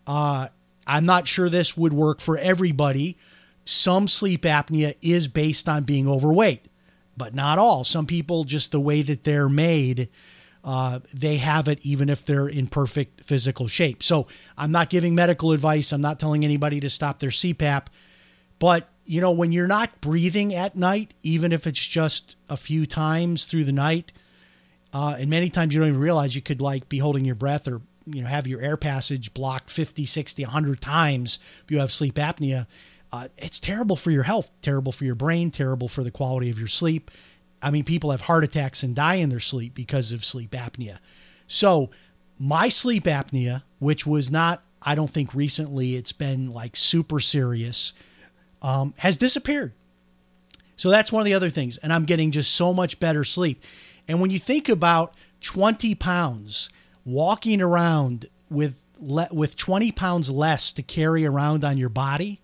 Uh, 0.06 0.48
I'm 0.86 1.04
not 1.04 1.28
sure 1.28 1.50
this 1.50 1.76
would 1.76 1.92
work 1.92 2.20
for 2.20 2.38
everybody. 2.38 3.18
Some 3.66 4.08
sleep 4.08 4.42
apnea 4.42 4.94
is 5.02 5.28
based 5.28 5.68
on 5.68 5.84
being 5.84 6.08
overweight, 6.08 6.64
but 7.16 7.34
not 7.34 7.58
all. 7.58 7.84
Some 7.84 8.06
people, 8.06 8.44
just 8.44 8.72
the 8.72 8.80
way 8.80 9.02
that 9.02 9.24
they're 9.24 9.48
made, 9.48 10.08
uh, 10.64 11.00
they 11.14 11.36
have 11.36 11.68
it 11.68 11.78
even 11.82 12.08
if 12.08 12.24
they're 12.24 12.48
in 12.48 12.66
perfect 12.66 13.22
physical 13.22 13.68
shape. 13.68 14.02
So 14.02 14.26
I'm 14.58 14.72
not 14.72 14.90
giving 14.90 15.14
medical 15.14 15.52
advice. 15.52 15.92
I'm 15.92 16.00
not 16.00 16.18
telling 16.18 16.44
anybody 16.44 16.80
to 16.80 16.90
stop 16.90 17.18
their 17.18 17.30
CPAP. 17.30 17.86
But, 18.58 18.88
you 19.04 19.20
know, 19.20 19.32
when 19.32 19.52
you're 19.52 19.68
not 19.68 20.00
breathing 20.00 20.54
at 20.54 20.76
night, 20.76 21.14
even 21.22 21.52
if 21.52 21.66
it's 21.66 21.86
just 21.86 22.36
a 22.48 22.56
few 22.56 22.86
times 22.86 23.44
through 23.44 23.64
the 23.64 23.72
night, 23.72 24.12
uh, 24.92 25.16
and 25.18 25.28
many 25.28 25.50
times 25.50 25.74
you 25.74 25.80
don't 25.80 25.90
even 25.90 26.00
realize 26.00 26.34
you 26.34 26.42
could 26.42 26.60
like 26.60 26.88
be 26.88 26.98
holding 26.98 27.24
your 27.24 27.34
breath 27.34 27.68
or 27.68 27.82
you 28.06 28.22
know 28.22 28.28
have 28.28 28.46
your 28.46 28.60
air 28.60 28.76
passage 28.76 29.34
blocked 29.34 29.68
50 29.68 30.06
60 30.06 30.44
100 30.44 30.80
times 30.80 31.38
if 31.64 31.70
you 31.70 31.80
have 31.80 31.92
sleep 31.92 32.14
apnea 32.14 32.66
uh, 33.12 33.28
it's 33.38 33.58
terrible 33.60 33.96
for 33.96 34.10
your 34.10 34.24
health 34.24 34.50
terrible 34.62 34.92
for 34.92 35.04
your 35.04 35.14
brain 35.14 35.50
terrible 35.50 35.88
for 35.88 36.02
the 36.04 36.10
quality 36.10 36.50
of 36.50 36.58
your 36.58 36.68
sleep 36.68 37.10
i 37.62 37.70
mean 37.70 37.84
people 37.84 38.10
have 38.10 38.22
heart 38.22 38.44
attacks 38.44 38.82
and 38.82 38.94
die 38.94 39.14
in 39.14 39.28
their 39.28 39.40
sleep 39.40 39.74
because 39.74 40.12
of 40.12 40.24
sleep 40.24 40.50
apnea 40.52 40.98
so 41.46 41.90
my 42.38 42.68
sleep 42.68 43.04
apnea 43.04 43.62
which 43.78 44.06
was 44.06 44.30
not 44.30 44.62
i 44.82 44.94
don't 44.94 45.10
think 45.10 45.34
recently 45.34 45.94
it's 45.96 46.12
been 46.12 46.52
like 46.52 46.76
super 46.76 47.20
serious 47.20 47.92
um, 48.62 48.94
has 48.98 49.16
disappeared 49.16 49.72
So 50.76 50.90
that's 50.90 51.12
one 51.12 51.20
of 51.20 51.26
the 51.26 51.34
other 51.34 51.50
things. 51.50 51.78
And 51.78 51.92
I'm 51.92 52.04
getting 52.04 52.30
just 52.32 52.54
so 52.54 52.72
much 52.74 52.98
better 53.00 53.24
sleep. 53.24 53.62
And 54.08 54.20
when 54.20 54.30
you 54.30 54.38
think 54.38 54.68
about 54.68 55.14
20 55.40 55.94
pounds 55.94 56.68
walking 57.04 57.62
around 57.62 58.26
with 58.50 58.74
le- 58.98 59.28
with 59.32 59.56
20 59.56 59.92
pounds 59.92 60.30
less 60.30 60.72
to 60.72 60.82
carry 60.82 61.24
around 61.24 61.64
on 61.64 61.78
your 61.78 61.88
body, 61.88 62.40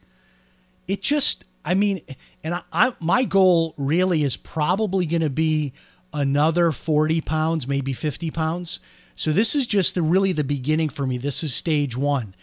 it 0.92 1.00
just 1.00 1.44
I 1.64 1.74
mean, 1.74 2.02
and 2.44 2.54
I, 2.54 2.62
I 2.72 2.92
my 3.00 3.24
goal 3.24 3.74
really 3.78 4.22
is 4.22 4.36
probably 4.36 5.06
going 5.06 5.22
to 5.22 5.30
be 5.30 5.72
another 6.12 6.70
40 6.70 7.22
pounds, 7.22 7.66
maybe 7.66 7.92
50 7.94 8.30
pounds. 8.30 8.78
So 9.14 9.32
this 9.32 9.54
is 9.54 9.66
just 9.66 9.94
the 9.94 10.02
really 10.02 10.32
the 10.32 10.44
beginning 10.44 10.90
for 10.90 11.06
me. 11.06 11.16
This 11.16 11.42
is 11.42 11.54
stage 11.54 11.96
1. 11.96 12.34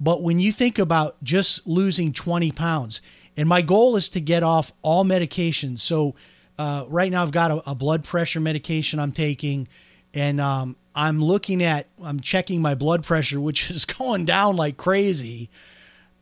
But 0.00 0.22
when 0.22 0.40
you 0.40 0.50
think 0.50 0.78
about 0.78 1.22
just 1.22 1.66
losing 1.68 2.12
20 2.12 2.50
pounds, 2.50 3.00
and 3.36 3.48
my 3.48 3.62
goal 3.62 3.94
is 3.94 4.10
to 4.10 4.20
get 4.20 4.42
off 4.42 4.72
all 4.82 5.04
medications. 5.04 5.80
So 5.80 6.16
uh, 6.58 6.84
right 6.88 7.12
now 7.12 7.22
I've 7.22 7.30
got 7.30 7.52
a, 7.52 7.70
a, 7.70 7.74
blood 7.74 8.04
pressure 8.04 8.40
medication 8.40 8.98
I'm 8.98 9.12
taking, 9.12 9.68
and 10.12 10.40
um, 10.40 10.76
I'm 10.94 11.22
looking 11.22 11.62
at, 11.62 11.88
I'm 12.02 12.20
checking 12.20 12.60
my 12.60 12.74
blood 12.74 13.04
pressure, 13.04 13.40
which 13.40 13.70
is 13.70 13.84
going 13.84 14.24
down 14.24 14.56
like 14.56 14.76
crazy. 14.76 15.50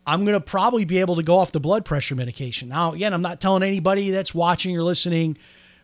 I'm 0.06 0.24
going 0.24 0.34
to 0.34 0.40
probably 0.40 0.84
be 0.84 0.98
able 0.98 1.16
to 1.16 1.22
go 1.22 1.36
off 1.36 1.52
the 1.52 1.60
blood 1.60 1.84
pressure 1.84 2.14
medication. 2.14 2.68
Now, 2.68 2.92
again, 2.92 3.14
I'm 3.14 3.22
not 3.22 3.40
telling 3.40 3.62
anybody 3.62 4.10
that's 4.10 4.34
watching 4.34 4.76
or 4.76 4.82
listening 4.82 5.36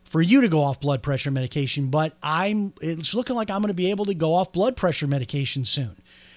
for 0.05 0.21
you 0.21 0.41
to 0.41 0.49
go 0.49 0.63
off 0.63 0.81
blood 0.81 1.03
pressure 1.03 1.31
medication, 1.31 1.89
but 1.91 2.17
I'm 2.23 2.73
it's 2.81 3.15
looking 3.15 3.37
like 3.37 3.51
I'm 3.51 3.61
going 3.61 3.69
to 3.69 3.75
be 3.75 3.91
able 3.91 4.07
to 4.07 4.15
go 4.15 4.35
off 4.35 4.53
blood 4.53 4.77
pressure 4.77 5.07
medication 5.07 5.65
soon. 5.65 5.97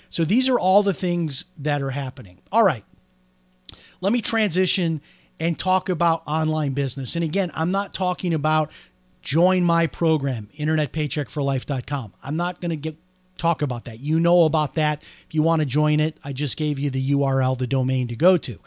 So 0.10 0.26
these 0.26 0.50
are 0.50 0.60
all 0.60 0.84
the 0.84 0.94
things 0.94 1.46
that 1.58 1.82
are 1.82 1.92
happening. 1.92 2.40
All 2.52 2.64
right. 2.64 2.84
Let 4.02 4.12
me 4.12 4.22
transition 4.22 5.02
and 5.40 5.58
talk 5.58 5.90
about 5.90 6.22
online 6.28 6.74
business. 6.74 7.16
And 7.16 7.24
again, 7.24 7.52
I'm 7.56 7.72
not 7.72 7.94
talking 7.94 8.34
about 8.34 8.72
join 9.22 9.64
my 9.64 9.88
program, 9.88 10.50
internetpaycheckforlife.com. 10.58 12.14
I'm 12.22 12.36
not 12.36 12.60
going 12.60 12.72
to 12.72 12.76
get 12.76 12.98
talk 13.42 13.62
about 13.62 13.86
that. 13.86 14.00
You 14.00 14.20
know 14.20 14.44
about 14.44 14.76
that. 14.76 15.02
If 15.28 15.34
you 15.34 15.42
want 15.42 15.62
to 15.62 15.66
join 15.66 16.00
it, 16.00 16.18
I 16.24 16.34
just 16.34 16.58
gave 16.58 16.78
you 16.78 16.90
the 16.90 17.12
URL, 17.12 17.58
the 17.58 17.68
domain 17.68 18.08
to 18.10 18.16
go 18.16 18.38
to. 18.38 18.60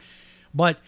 But 0.53 0.79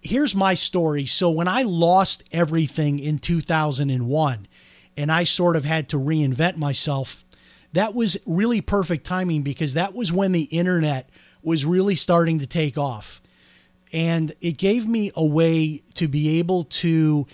here's 0.00 0.34
my 0.34 0.54
story. 0.54 1.06
So 1.06 1.30
when 1.30 1.48
I 1.48 1.62
lost 1.62 2.24
everything 2.32 2.98
in 2.98 3.18
2001 3.18 4.48
and 4.96 5.12
I 5.12 5.24
sort 5.24 5.56
of 5.56 5.64
had 5.64 5.88
to 5.90 5.96
reinvent 5.96 6.56
myself, 6.56 7.24
that 7.72 7.94
was 7.94 8.16
really 8.26 8.60
perfect 8.60 9.06
timing 9.06 9.42
because 9.42 9.74
that 9.74 9.94
was 9.94 10.12
when 10.12 10.32
the 10.32 10.42
internet 10.44 11.10
was 11.42 11.64
really 11.64 11.96
starting 11.96 12.38
to 12.38 12.46
take 12.46 12.78
off. 12.78 13.20
And 13.92 14.34
it 14.40 14.56
gave 14.56 14.86
me 14.86 15.10
a 15.14 15.24
way 15.24 15.82
to 15.94 16.08
be 16.08 16.38
able 16.38 16.64
to 16.64 17.26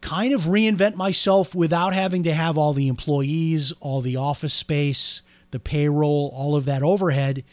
kind 0.00 0.34
of 0.34 0.42
reinvent 0.42 0.94
myself 0.94 1.54
without 1.54 1.94
having 1.94 2.22
to 2.24 2.34
have 2.34 2.58
all 2.58 2.72
the 2.72 2.88
employees, 2.88 3.72
all 3.80 4.00
the 4.00 4.16
office 4.16 4.54
space, 4.54 5.22
the 5.50 5.60
payroll, 5.60 6.32
all 6.34 6.54
of 6.54 6.64
that 6.66 6.82
overhead. 6.82 7.44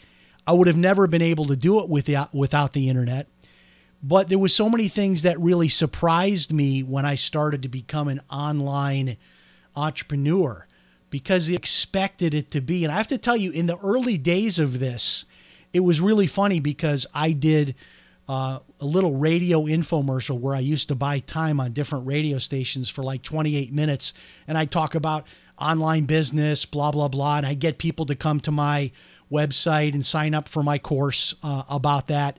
I 0.46 0.52
would 0.52 0.66
have 0.66 0.76
never 0.76 1.06
been 1.06 1.22
able 1.22 1.46
to 1.46 1.56
do 1.56 1.80
it 1.80 1.88
without 1.88 2.34
without 2.34 2.72
the 2.72 2.88
internet. 2.88 3.28
But 4.02 4.28
there 4.28 4.38
was 4.38 4.54
so 4.54 4.68
many 4.68 4.88
things 4.88 5.22
that 5.22 5.40
really 5.40 5.68
surprised 5.68 6.52
me 6.52 6.82
when 6.82 7.06
I 7.06 7.14
started 7.14 7.62
to 7.62 7.70
become 7.70 8.08
an 8.08 8.20
online 8.30 9.16
entrepreneur 9.74 10.66
because 11.08 11.46
they 11.46 11.54
expected 11.54 12.34
it 12.34 12.50
to 12.50 12.60
be. 12.60 12.84
And 12.84 12.92
I 12.92 12.96
have 12.96 13.06
to 13.06 13.18
tell 13.18 13.36
you, 13.36 13.50
in 13.50 13.64
the 13.64 13.78
early 13.78 14.18
days 14.18 14.58
of 14.58 14.78
this, 14.78 15.24
it 15.72 15.80
was 15.80 16.02
really 16.02 16.26
funny 16.26 16.60
because 16.60 17.06
I 17.14 17.32
did 17.32 17.76
uh, 18.28 18.58
a 18.84 18.86
little 18.86 19.16
radio 19.16 19.62
infomercial 19.62 20.38
where 20.38 20.54
I 20.54 20.60
used 20.60 20.88
to 20.88 20.94
buy 20.94 21.18
time 21.18 21.58
on 21.58 21.72
different 21.72 22.06
radio 22.06 22.38
stations 22.38 22.88
for 22.88 23.02
like 23.02 23.22
28 23.22 23.72
minutes. 23.72 24.14
And 24.46 24.56
I 24.56 24.66
talk 24.66 24.94
about 24.94 25.26
online 25.58 26.04
business, 26.04 26.64
blah, 26.64 26.92
blah, 26.92 27.08
blah. 27.08 27.38
And 27.38 27.46
I 27.46 27.54
get 27.54 27.78
people 27.78 28.06
to 28.06 28.14
come 28.14 28.40
to 28.40 28.52
my 28.52 28.92
website 29.32 29.94
and 29.94 30.06
sign 30.06 30.34
up 30.34 30.48
for 30.48 30.62
my 30.62 30.78
course 30.78 31.34
uh, 31.42 31.64
about 31.68 32.08
that 32.08 32.38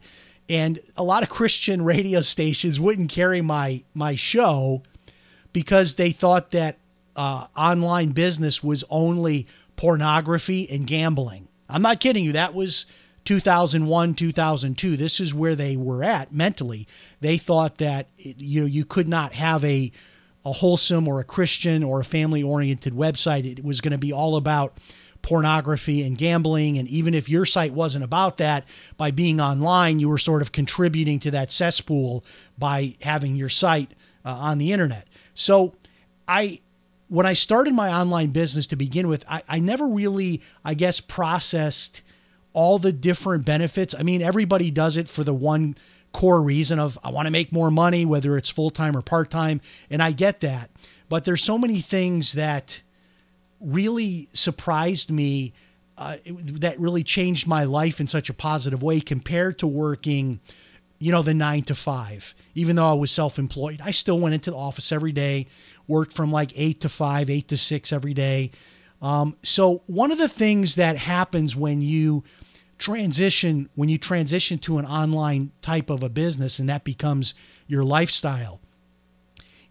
and 0.49 0.79
a 0.95 1.03
lot 1.03 1.23
of 1.23 1.29
Christian 1.29 1.83
radio 1.85 2.21
stations 2.21 2.79
wouldn't 2.79 3.09
carry 3.09 3.41
my 3.41 3.83
my 3.93 4.15
show 4.15 4.83
because 5.53 5.95
they 5.95 6.11
thought 6.11 6.51
that 6.51 6.77
uh, 7.15 7.47
online 7.55 8.09
business 8.09 8.63
was 8.63 8.83
only 8.89 9.47
pornography 9.75 10.69
and 10.69 10.85
gambling. 10.85 11.47
I'm 11.69 11.81
not 11.81 11.99
kidding 11.99 12.23
you. 12.23 12.33
That 12.33 12.53
was 12.53 12.85
2001, 13.25 14.13
2002. 14.13 14.97
This 14.97 15.19
is 15.19 15.33
where 15.33 15.55
they 15.55 15.75
were 15.75 16.03
at 16.03 16.33
mentally. 16.33 16.87
They 17.19 17.37
thought 17.37 17.77
that 17.79 18.07
you 18.17 18.61
know 18.61 18.67
you 18.67 18.85
could 18.85 19.07
not 19.07 19.33
have 19.33 19.63
a 19.63 19.91
a 20.45 20.51
wholesome 20.51 21.07
or 21.07 21.19
a 21.19 21.23
Christian 21.23 21.83
or 21.83 21.99
a 21.99 22.05
family 22.05 22.43
oriented 22.43 22.93
website. 22.93 23.45
It 23.45 23.65
was 23.65 23.81
going 23.81 23.93
to 23.93 23.97
be 23.97 24.13
all 24.13 24.35
about 24.35 24.79
pornography 25.23 26.03
and 26.03 26.19
gambling. 26.19 26.77
And 26.77 26.87
even 26.87 27.15
if 27.15 27.27
your 27.27 27.47
site 27.47 27.73
wasn't 27.73 28.03
about 28.03 28.37
that, 28.37 28.63
by 28.95 29.09
being 29.09 29.41
online, 29.41 29.99
you 29.99 30.07
were 30.07 30.19
sort 30.19 30.43
of 30.43 30.51
contributing 30.51 31.19
to 31.21 31.31
that 31.31 31.51
cesspool 31.51 32.23
by 32.59 32.95
having 33.01 33.35
your 33.35 33.49
site 33.49 33.91
uh, 34.23 34.29
on 34.29 34.59
the 34.59 34.71
internet. 34.71 35.07
So 35.33 35.73
I, 36.27 36.61
when 37.07 37.25
I 37.25 37.33
started 37.33 37.73
my 37.73 37.91
online 37.91 38.29
business 38.29 38.67
to 38.67 38.75
begin 38.75 39.07
with, 39.07 39.25
I, 39.27 39.41
I 39.49 39.59
never 39.59 39.87
really, 39.87 40.43
I 40.63 40.75
guess, 40.75 40.99
processed 40.99 42.03
all 42.55 42.79
the 42.79 42.91
different 42.91 43.45
benefits. 43.45 43.93
I 43.93 44.01
mean, 44.01 44.21
everybody 44.21 44.71
does 44.71 44.97
it 44.97 45.07
for 45.07 45.23
the 45.23 45.33
one 45.33 45.75
core 46.11 46.41
reason 46.41 46.79
of 46.79 46.97
I 47.03 47.11
want 47.11 47.27
to 47.27 47.31
make 47.31 47.51
more 47.51 47.69
money, 47.69 48.05
whether 48.05 48.37
it's 48.37 48.49
full 48.49 48.71
time 48.71 48.95
or 48.95 49.01
part 49.01 49.29
time. 49.29 49.59
And 49.89 50.01
I 50.01 50.11
get 50.11 50.39
that. 50.39 50.71
But 51.09 51.25
there's 51.25 51.43
so 51.43 51.57
many 51.57 51.81
things 51.81 52.33
that 52.33 52.81
really 53.59 54.29
surprised 54.33 55.11
me 55.11 55.53
uh, 55.97 56.17
that 56.25 56.79
really 56.79 57.03
changed 57.03 57.47
my 57.47 57.63
life 57.65 57.99
in 57.99 58.07
such 58.07 58.29
a 58.29 58.33
positive 58.33 58.81
way 58.81 58.99
compared 58.99 59.59
to 59.59 59.67
working 59.67 60.39
you 60.97 61.11
know 61.11 61.21
the 61.21 61.33
nine 61.33 61.61
to 61.61 61.75
five 61.75 62.33
even 62.53 62.75
though 62.75 62.89
i 62.89 62.93
was 62.93 63.11
self-employed 63.11 63.79
i 63.83 63.91
still 63.91 64.19
went 64.19 64.33
into 64.33 64.49
the 64.49 64.57
office 64.57 64.91
every 64.91 65.11
day 65.11 65.45
worked 65.87 66.13
from 66.13 66.31
like 66.31 66.51
eight 66.55 66.81
to 66.81 66.89
five 66.89 67.29
eight 67.29 67.47
to 67.47 67.57
six 67.57 67.93
every 67.93 68.13
day 68.13 68.51
um, 69.01 69.37
so 69.43 69.83
one 69.87 70.11
of 70.11 70.17
the 70.17 70.29
things 70.29 70.75
that 70.75 70.97
happens 70.97 71.55
when 71.55 71.81
you 71.81 72.23
transition 72.85 73.67
when 73.73 73.89
you 73.89 73.97
transition 73.97 74.59
to 74.59 74.77
an 74.77 74.85
online 74.85 75.51
type 75.59 75.89
of 75.89 76.03
a 76.03 76.09
business 76.09 76.59
and 76.59 76.69
that 76.69 76.83
becomes 76.83 77.33
your 77.65 77.83
lifestyle 77.83 78.61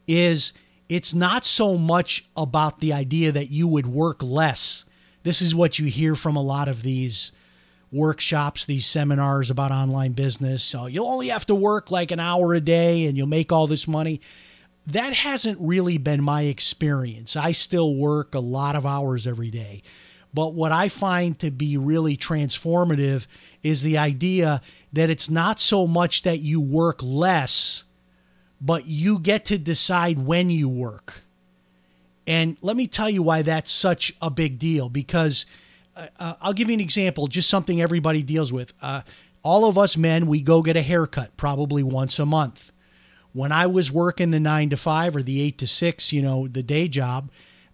is 0.09 0.52
it's 0.88 1.14
not 1.14 1.44
so 1.44 1.76
much 1.76 2.25
about 2.37 2.80
the 2.80 2.92
idea 2.92 3.30
that 3.30 3.52
you 3.52 3.68
would 3.68 3.87
work 3.87 4.21
less. 4.21 4.85
This 5.23 5.40
is 5.40 5.54
what 5.54 5.78
you 5.78 5.87
hear 5.87 6.16
from 6.16 6.35
a 6.35 6.42
lot 6.42 6.68
of 6.68 6.83
these 6.83 7.30
workshops, 7.92 8.66
these 8.66 8.85
seminars 8.85 9.49
about 9.49 9.71
online 9.71 10.11
business. 10.11 10.64
So 10.64 10.87
you'll 10.87 11.06
only 11.06 11.28
have 11.28 11.47
to 11.47 11.54
work 11.54 11.92
like 11.92 12.11
an 12.11 12.18
hour 12.18 12.52
a 12.52 12.61
day 12.61 13.06
and 13.06 13.16
you'll 13.16 13.28
make 13.28 13.52
all 13.52 13.68
this 13.68 13.87
money. 13.87 14.21
That 14.88 15.12
hasn't 15.12 15.61
really 15.61 15.99
been 15.99 16.21
my 16.21 16.42
experience. 16.42 17.37
I 17.37 17.52
still 17.52 17.94
work 17.94 18.35
a 18.35 18.40
lot 18.40 18.75
of 18.75 18.85
hours 18.85 19.25
every 19.28 19.52
day. 19.52 19.83
But 20.35 20.53
what 20.55 20.73
I 20.73 20.88
find 20.88 21.38
to 21.38 21.50
be 21.50 21.76
really 21.76 22.17
transformative 22.17 23.26
is 23.62 23.83
the 23.83 23.97
idea 23.97 24.61
that 24.93 25.09
it's 25.09 25.31
not 25.31 25.61
so 25.61 25.87
much 25.87 26.23
that 26.23 26.41
you 26.41 26.61
work 26.61 26.99
less 27.03 27.85
but 28.64 28.87
you 28.87 29.19
get 29.19 29.45
to 29.45 29.59
decide 29.59 30.19
when 30.19 30.49
you 30.49 30.71
work. 30.71 31.25
And 32.26 32.57
let 32.62 32.76
me 32.76 32.87
tell 32.87 33.11
you 33.11 33.23
why 33.23 33.43
that's 33.43 33.71
such 33.71 34.14
a 34.23 34.31
big 34.31 34.59
deal 34.59 34.88
because 34.88 35.45
uh, 35.95 36.07
uh, 36.19 36.35
I'll 36.41 36.55
give 36.55 36.69
you 36.69 36.75
an 36.75 36.81
example, 36.81 37.26
just 37.26 37.50
something 37.50 37.83
everybody 37.83 38.23
deals 38.23 38.55
with. 38.55 38.73
Uh, 38.81 39.03
all 39.43 39.67
of 39.69 39.76
us 39.76 39.99
men, 39.99 40.26
we 40.26 40.41
go 40.41 40.62
get 40.62 40.79
a 40.79 40.83
haircut 40.83 41.37
probably 41.37 41.83
once 41.83 42.19
a 42.19 42.25
month. 42.25 42.73
When 43.35 43.53
I 43.53 43.67
was 43.67 43.93
working 43.93 44.31
the 44.31 44.41
nine 44.41 44.71
to 44.71 44.79
five 44.79 45.14
or 45.14 45.23
the 45.23 45.43
eight 45.43 45.59
to 45.59 45.67
six, 45.67 46.11
you 46.11 46.23
know, 46.23 46.49
the 46.49 46.62
day 46.62 46.88
job, 46.88 47.31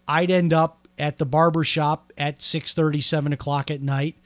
I'd 0.08 0.30
end 0.30 0.52
up 0.52 0.79
at 1.00 1.18
the 1.18 1.26
barber 1.26 1.64
shop 1.64 2.12
at 2.16 2.42
6 2.42 2.74
7 3.00 3.32
o'clock 3.32 3.70
at 3.70 3.82
night, 3.82 4.16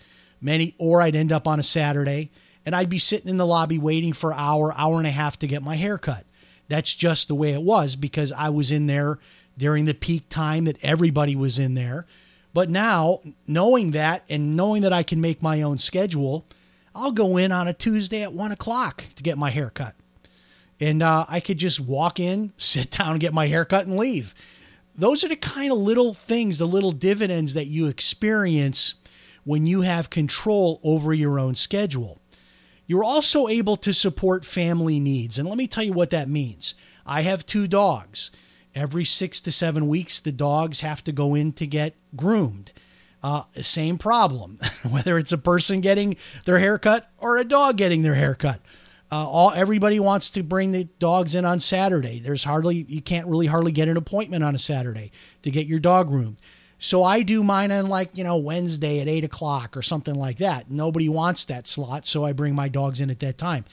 many, 0.41 0.75
or 0.79 1.01
I'd 1.01 1.17
end 1.17 1.33
up 1.33 1.47
on 1.47 1.61
a 1.61 1.63
Saturday 1.63 2.31
and 2.67 2.75
I'd 2.75 2.91
be 2.91 2.99
sitting 2.99 3.29
in 3.29 3.37
the 3.37 3.47
lobby 3.47 3.79
waiting 3.79 4.13
for 4.13 4.33
hour, 4.33 4.75
hour 4.77 4.99
and 4.99 5.07
a 5.07 5.11
half 5.11 5.39
to 5.41 5.47
get 5.47 5.63
my 5.63 5.77
hair 5.77 5.99
cut. 5.99 6.25
That's 6.69 6.95
just 6.95 7.29
the 7.29 7.35
way 7.35 7.53
it 7.53 7.63
was 7.63 7.95
because 7.97 8.33
I 8.33 8.49
was 8.49 8.71
in 8.71 8.87
there 8.87 9.19
during 9.57 9.85
the 9.85 9.95
peak 9.95 10.29
time 10.29 10.65
that 10.65 10.83
everybody 10.83 11.37
was 11.37 11.59
in 11.59 11.75
there. 11.75 12.07
But 12.53 12.71
now, 12.71 13.21
knowing 13.47 13.91
that 13.93 14.25
and 14.29 14.57
knowing 14.57 14.83
that 14.83 14.93
I 14.93 15.03
can 15.03 15.21
make 15.21 15.43
my 15.43 15.63
own 15.63 15.79
schedule, 15.79 16.47
I'll 16.95 17.13
go 17.13 17.37
in 17.37 17.53
on 17.53 17.69
a 17.69 17.73
Tuesday 17.73 18.23
at 18.23 18.33
one 18.33 18.53
o'clock 18.53 19.05
to 19.17 19.23
get 19.23 19.37
my 19.37 19.51
hair 19.51 19.71
cut. 19.71 19.95
And 20.81 21.03
uh, 21.03 21.27
I 21.29 21.41
could 21.41 21.59
just 21.59 21.81
walk 21.81 22.19
in, 22.19 22.53
sit 22.57 22.93
down, 22.93 23.19
get 23.19 23.35
my 23.35 23.47
hair 23.47 23.65
cut, 23.65 23.87
and 23.87 23.97
leave. 23.97 24.35
Those 24.97 25.25
are 25.25 25.29
the 25.29 25.37
kind 25.37 25.73
of 25.73 25.79
little 25.79 26.15
things, 26.15 26.59
the 26.59 26.67
little 26.67 26.93
dividends 26.93 27.55
that 27.55 27.67
you 27.67 27.89
experience 27.89 28.95
when 29.45 29.67
you 29.67 29.83
have 29.83 30.09
control 30.11 30.81
over 30.85 31.13
your 31.13 31.39
own 31.39 31.55
schedule. 31.55 32.19
You're 32.87 33.05
also 33.05 33.49
able 33.49 33.77
to 33.79 33.93
support 33.93 34.45
family 34.45 35.01
needs. 35.01 35.39
And 35.39 35.49
let 35.49 35.59
me 35.59 35.67
tell 35.67 35.85
you 35.85 35.93
what 35.93 36.11
that 36.11 36.29
means. 36.29 36.75
I 37.07 37.23
have 37.23 37.47
two 37.47 37.67
dogs. 37.67 38.31
Every 38.75 39.05
six 39.05 39.41
to 39.43 39.53
seven 39.53 39.89
weeks, 39.89 40.21
the 40.21 40.33
dogs 40.33 40.81
have 40.81 41.03
to 41.05 41.13
go 41.13 41.35
in 41.35 41.53
to 41.55 41.67
get 41.67 41.95
groomed. 42.17 42.73
Uh, 43.23 43.45
same 43.63 43.97
problem, 43.97 44.59
whether 44.91 45.17
it's 45.19 45.33
a 45.33 45.39
person 45.39 45.81
getting 45.81 46.17
their 46.45 46.59
haircut 46.59 47.11
or 47.19 47.39
a 47.39 47.45
dog 47.45 47.77
getting 47.77 48.03
their 48.03 48.15
haircut. 48.15 48.61
Uh, 49.15 49.29
all 49.29 49.53
everybody 49.53 50.01
wants 50.01 50.29
to 50.29 50.43
bring 50.43 50.73
the 50.73 50.83
dogs 50.99 51.37
in 51.37 51.45
on 51.45 51.61
Saturday. 51.61 52.19
There's 52.19 52.43
hardly 52.43 52.85
you 52.89 53.01
can't 53.01 53.29
really 53.29 53.47
hardly 53.47 53.71
get 53.71 53.87
an 53.87 53.97
appointment 53.97 54.43
on 54.43 54.57
a 54.57 54.59
Saturday 54.59 55.13
to 55.43 55.53
get 55.53 55.69
your 55.69 55.79
dog 55.79 56.09
groomed. 56.09 56.39
So 56.81 57.05
I 57.05 57.23
do 57.23 57.45
mine 57.45 57.71
on 57.71 57.89
like 57.89 58.19
you 58.19 58.25
know 58.25 58.39
Wednesday 58.39 58.99
at 58.99 59.07
eight 59.07 59.23
o'clock 59.23 59.77
or 59.77 59.83
something 59.83 60.17
like 60.17 60.39
that. 60.39 60.69
Nobody 60.69 61.09
wants 61.09 61.45
that 61.45 61.69
slot, 61.69 62.07
so 62.07 62.25
I 62.25 62.33
bring 62.33 62.57
my 62.57 62.69
dogs 62.69 63.01
in 63.01 63.09
at 63.09 63.21
that 63.21 63.39
time. 63.39 63.67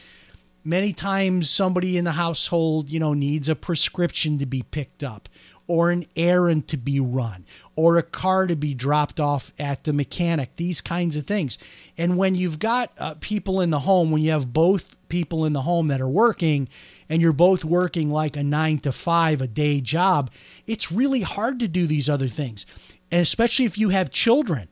Many 0.64 0.94
times 0.94 1.50
somebody 1.50 1.98
in 1.98 2.04
the 2.06 2.12
household 2.12 2.92
you 2.92 3.00
know 3.00 3.16
needs 3.16 3.50
a 3.50 3.56
prescription 3.56 4.38
to 4.38 4.46
be 4.46 4.62
picked 4.62 5.02
up 5.02 5.28
or 5.66 5.90
an 5.90 6.06
errand 6.16 6.68
to 6.68 6.78
be 6.78 7.00
run 7.00 7.46
or 7.76 7.98
a 7.98 8.04
car 8.04 8.46
to 8.46 8.56
be 8.56 8.76
dropped 8.76 9.20
off 9.20 9.52
at 9.58 9.86
the 9.86 9.94
mechanic, 9.94 10.56
these 10.58 10.82
kinds 10.82 11.16
of 11.16 11.26
things. 11.26 11.58
And 11.98 12.16
when 12.16 12.36
you've 12.36 12.60
got 12.60 12.92
uh, 13.00 13.16
people 13.22 13.60
in 13.60 13.72
the 13.72 13.80
home, 13.80 14.12
when 14.12 14.22
you 14.22 14.32
have 14.32 14.54
both 14.54 14.98
people 15.12 15.46
in 15.46 15.54
the 15.54 15.62
home 15.62 15.90
that 15.90 16.02
are 16.02 16.10
working 16.10 16.68
and 17.10 17.22
you're 17.22 17.34
both 17.34 17.64
working 17.64 18.10
like 18.10 18.36
a 18.36 18.44
nine 18.44 18.80
to 18.80 18.92
five 18.92 19.42
a 19.42 19.48
day 19.48 19.82
job, 19.82 20.32
it's 20.66 20.92
really 20.92 21.22
hard 21.22 21.60
to 21.60 21.68
do 21.68 21.86
these 21.86 22.10
other 22.10 22.30
things. 22.30 22.66
And 23.12 23.22
especially 23.22 23.66
if 23.66 23.78
you 23.78 23.90
have 23.90 24.10
children, 24.10 24.70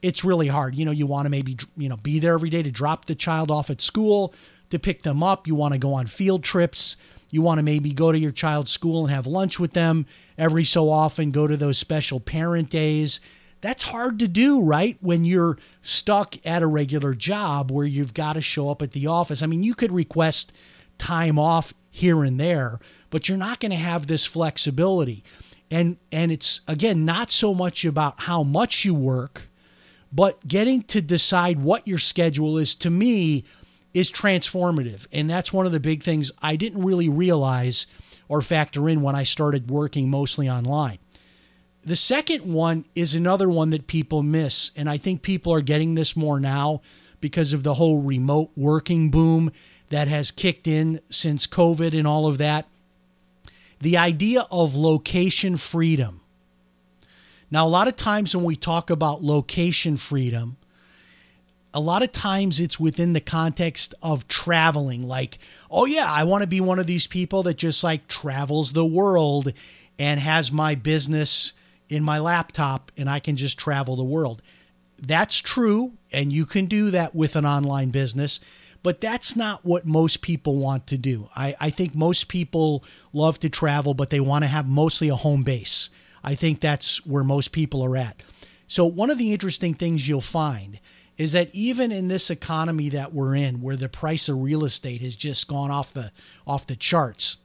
it's 0.00 0.24
really 0.24 0.46
hard. 0.46 0.76
You 0.76 0.84
know, 0.84 0.92
you 0.92 1.04
want 1.06 1.26
to 1.26 1.30
maybe, 1.30 1.58
you 1.76 1.88
know, 1.88 1.96
be 1.96 2.20
there 2.20 2.34
every 2.34 2.48
day 2.48 2.62
to 2.62 2.70
drop 2.70 3.04
the 3.04 3.14
child 3.14 3.50
off 3.50 3.68
at 3.68 3.80
school, 3.80 4.32
to 4.70 4.78
pick 4.78 5.02
them 5.02 5.22
up. 5.22 5.46
You 5.46 5.56
want 5.56 5.74
to 5.74 5.78
go 5.78 5.92
on 5.92 6.06
field 6.06 6.44
trips. 6.44 6.96
You 7.32 7.42
want 7.42 7.58
to 7.58 7.62
maybe 7.62 7.92
go 7.92 8.12
to 8.12 8.18
your 8.18 8.32
child's 8.32 8.70
school 8.70 9.04
and 9.04 9.14
have 9.14 9.26
lunch 9.26 9.58
with 9.58 9.72
them 9.72 10.06
every 10.38 10.64
so 10.64 10.88
often, 10.88 11.30
go 11.32 11.46
to 11.46 11.56
those 11.56 11.78
special 11.78 12.20
parent 12.20 12.70
days. 12.70 13.20
That's 13.60 13.82
hard 13.84 14.18
to 14.20 14.28
do, 14.28 14.62
right? 14.62 14.96
When 15.00 15.24
you're 15.24 15.58
stuck 15.82 16.36
at 16.46 16.62
a 16.62 16.66
regular 16.66 17.14
job 17.14 17.70
where 17.70 17.86
you've 17.86 18.14
got 18.14 18.34
to 18.34 18.40
show 18.40 18.70
up 18.70 18.80
at 18.82 18.92
the 18.92 19.06
office. 19.06 19.42
I 19.42 19.46
mean, 19.46 19.62
you 19.62 19.74
could 19.74 19.92
request 19.92 20.52
time 20.98 21.38
off 21.38 21.74
here 21.90 22.24
and 22.24 22.38
there, 22.38 22.80
but 23.10 23.28
you're 23.28 23.38
not 23.38 23.60
going 23.60 23.72
to 23.72 23.76
have 23.76 24.06
this 24.06 24.24
flexibility. 24.24 25.24
And 25.70 25.98
and 26.10 26.32
it's 26.32 26.62
again 26.66 27.04
not 27.04 27.30
so 27.30 27.54
much 27.54 27.84
about 27.84 28.22
how 28.22 28.42
much 28.42 28.84
you 28.84 28.94
work, 28.94 29.48
but 30.12 30.46
getting 30.46 30.82
to 30.84 31.00
decide 31.00 31.60
what 31.60 31.86
your 31.86 31.98
schedule 31.98 32.58
is 32.58 32.74
to 32.76 32.90
me 32.90 33.44
is 33.94 34.10
transformative. 34.10 35.06
And 35.12 35.28
that's 35.28 35.52
one 35.52 35.66
of 35.66 35.72
the 35.72 35.80
big 35.80 36.02
things 36.02 36.32
I 36.40 36.56
didn't 36.56 36.82
really 36.82 37.08
realize 37.08 37.86
or 38.28 38.42
factor 38.42 38.88
in 38.88 39.02
when 39.02 39.14
I 39.14 39.24
started 39.24 39.70
working 39.70 40.08
mostly 40.08 40.48
online. 40.48 40.98
The 41.82 41.96
second 41.96 42.52
one 42.52 42.84
is 42.94 43.14
another 43.14 43.48
one 43.48 43.70
that 43.70 43.86
people 43.86 44.22
miss. 44.22 44.70
And 44.76 44.88
I 44.88 44.98
think 44.98 45.22
people 45.22 45.52
are 45.52 45.62
getting 45.62 45.94
this 45.94 46.14
more 46.14 46.38
now 46.38 46.82
because 47.20 47.52
of 47.52 47.62
the 47.62 47.74
whole 47.74 48.02
remote 48.02 48.50
working 48.56 49.10
boom 49.10 49.52
that 49.88 50.08
has 50.08 50.30
kicked 50.30 50.66
in 50.66 51.00
since 51.10 51.46
COVID 51.46 51.96
and 51.96 52.06
all 52.06 52.26
of 52.26 52.38
that. 52.38 52.66
The 53.80 53.96
idea 53.96 54.46
of 54.50 54.76
location 54.76 55.56
freedom. 55.56 56.20
Now, 57.50 57.66
a 57.66 57.68
lot 57.68 57.88
of 57.88 57.96
times 57.96 58.36
when 58.36 58.44
we 58.44 58.56
talk 58.56 58.90
about 58.90 59.24
location 59.24 59.96
freedom, 59.96 60.56
a 61.72 61.80
lot 61.80 62.02
of 62.02 62.12
times 62.12 62.60
it's 62.60 62.78
within 62.78 63.12
the 63.12 63.20
context 63.20 63.94
of 64.02 64.26
traveling 64.26 65.06
like 65.06 65.38
oh 65.70 65.84
yeah 65.84 66.10
i 66.10 66.24
want 66.24 66.42
to 66.42 66.46
be 66.48 66.60
one 66.60 66.80
of 66.80 66.86
these 66.88 67.06
people 67.06 67.44
that 67.44 67.56
just 67.56 67.84
like 67.84 68.08
travels 68.08 68.72
the 68.72 68.84
world 68.84 69.52
and 69.98 70.18
has 70.18 70.50
my 70.50 70.74
business 70.74 71.52
in 71.90 72.02
my 72.02 72.18
laptop 72.18 72.92
and 72.96 73.08
i 73.08 73.18
can 73.18 73.36
just 73.36 73.58
travel 73.58 73.96
the 73.96 74.04
world. 74.04 74.42
That's 74.98 75.38
true 75.38 75.94
and 76.12 76.32
you 76.32 76.44
can 76.44 76.66
do 76.66 76.90
that 76.90 77.14
with 77.14 77.36
an 77.36 77.46
online 77.46 77.90
business 77.90 78.40
but 78.82 79.00
that's 79.00 79.36
not 79.36 79.64
what 79.64 79.84
most 79.84 80.22
people 80.22 80.58
want 80.58 80.86
to 80.86 80.96
do. 80.96 81.28
I, 81.36 81.54
I 81.60 81.68
think 81.68 81.94
most 81.94 82.28
people 82.28 82.82
love 83.12 83.38
to 83.40 83.48
travel 83.48 83.94
but 83.94 84.10
they 84.10 84.20
want 84.20 84.44
to 84.44 84.48
have 84.48 84.68
mostly 84.68 85.08
a 85.08 85.16
home 85.16 85.42
base. 85.42 85.90
I 86.22 86.34
think 86.34 86.60
that's 86.60 87.04
where 87.06 87.24
most 87.24 87.52
people 87.52 87.84
are 87.84 87.96
at. 87.96 88.22
So 88.66 88.86
one 88.86 89.10
of 89.10 89.18
the 89.18 89.32
interesting 89.32 89.74
things 89.74 90.06
you'll 90.06 90.20
find 90.20 90.78
is 91.20 91.32
that 91.32 91.54
even 91.54 91.92
in 91.92 92.08
this 92.08 92.30
economy 92.30 92.88
that 92.88 93.12
we're 93.12 93.34
in 93.36 93.60
where 93.60 93.76
the 93.76 93.90
price 93.90 94.28
of 94.28 94.42
real 94.42 94.64
estate 94.64 95.02
has 95.02 95.16
just 95.16 95.48
gone 95.48 95.70
off 95.70 95.92
the 95.92 96.12
off 96.46 96.66
the 96.66 96.76
charts 96.76 97.36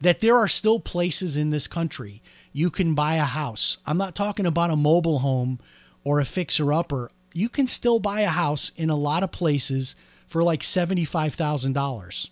that 0.00 0.20
there 0.20 0.36
are 0.36 0.48
still 0.48 0.80
places 0.80 1.36
in 1.36 1.50
this 1.50 1.68
country 1.68 2.20
you 2.52 2.70
can 2.70 2.94
buy 2.94 3.16
a 3.16 3.24
house. 3.24 3.78
I'm 3.86 3.98
not 3.98 4.14
talking 4.14 4.46
about 4.46 4.70
a 4.70 4.76
mobile 4.76 5.20
home 5.20 5.60
or 6.04 6.20
a 6.20 6.24
fixer 6.24 6.72
upper. 6.72 7.10
You 7.32 7.48
can 7.48 7.66
still 7.66 8.00
buy 8.00 8.22
a 8.22 8.28
house 8.28 8.72
in 8.76 8.90
a 8.90 8.96
lot 8.96 9.22
of 9.22 9.32
places 9.32 9.94
for 10.26 10.42
like 10.42 10.60
$75,000. 10.60 12.30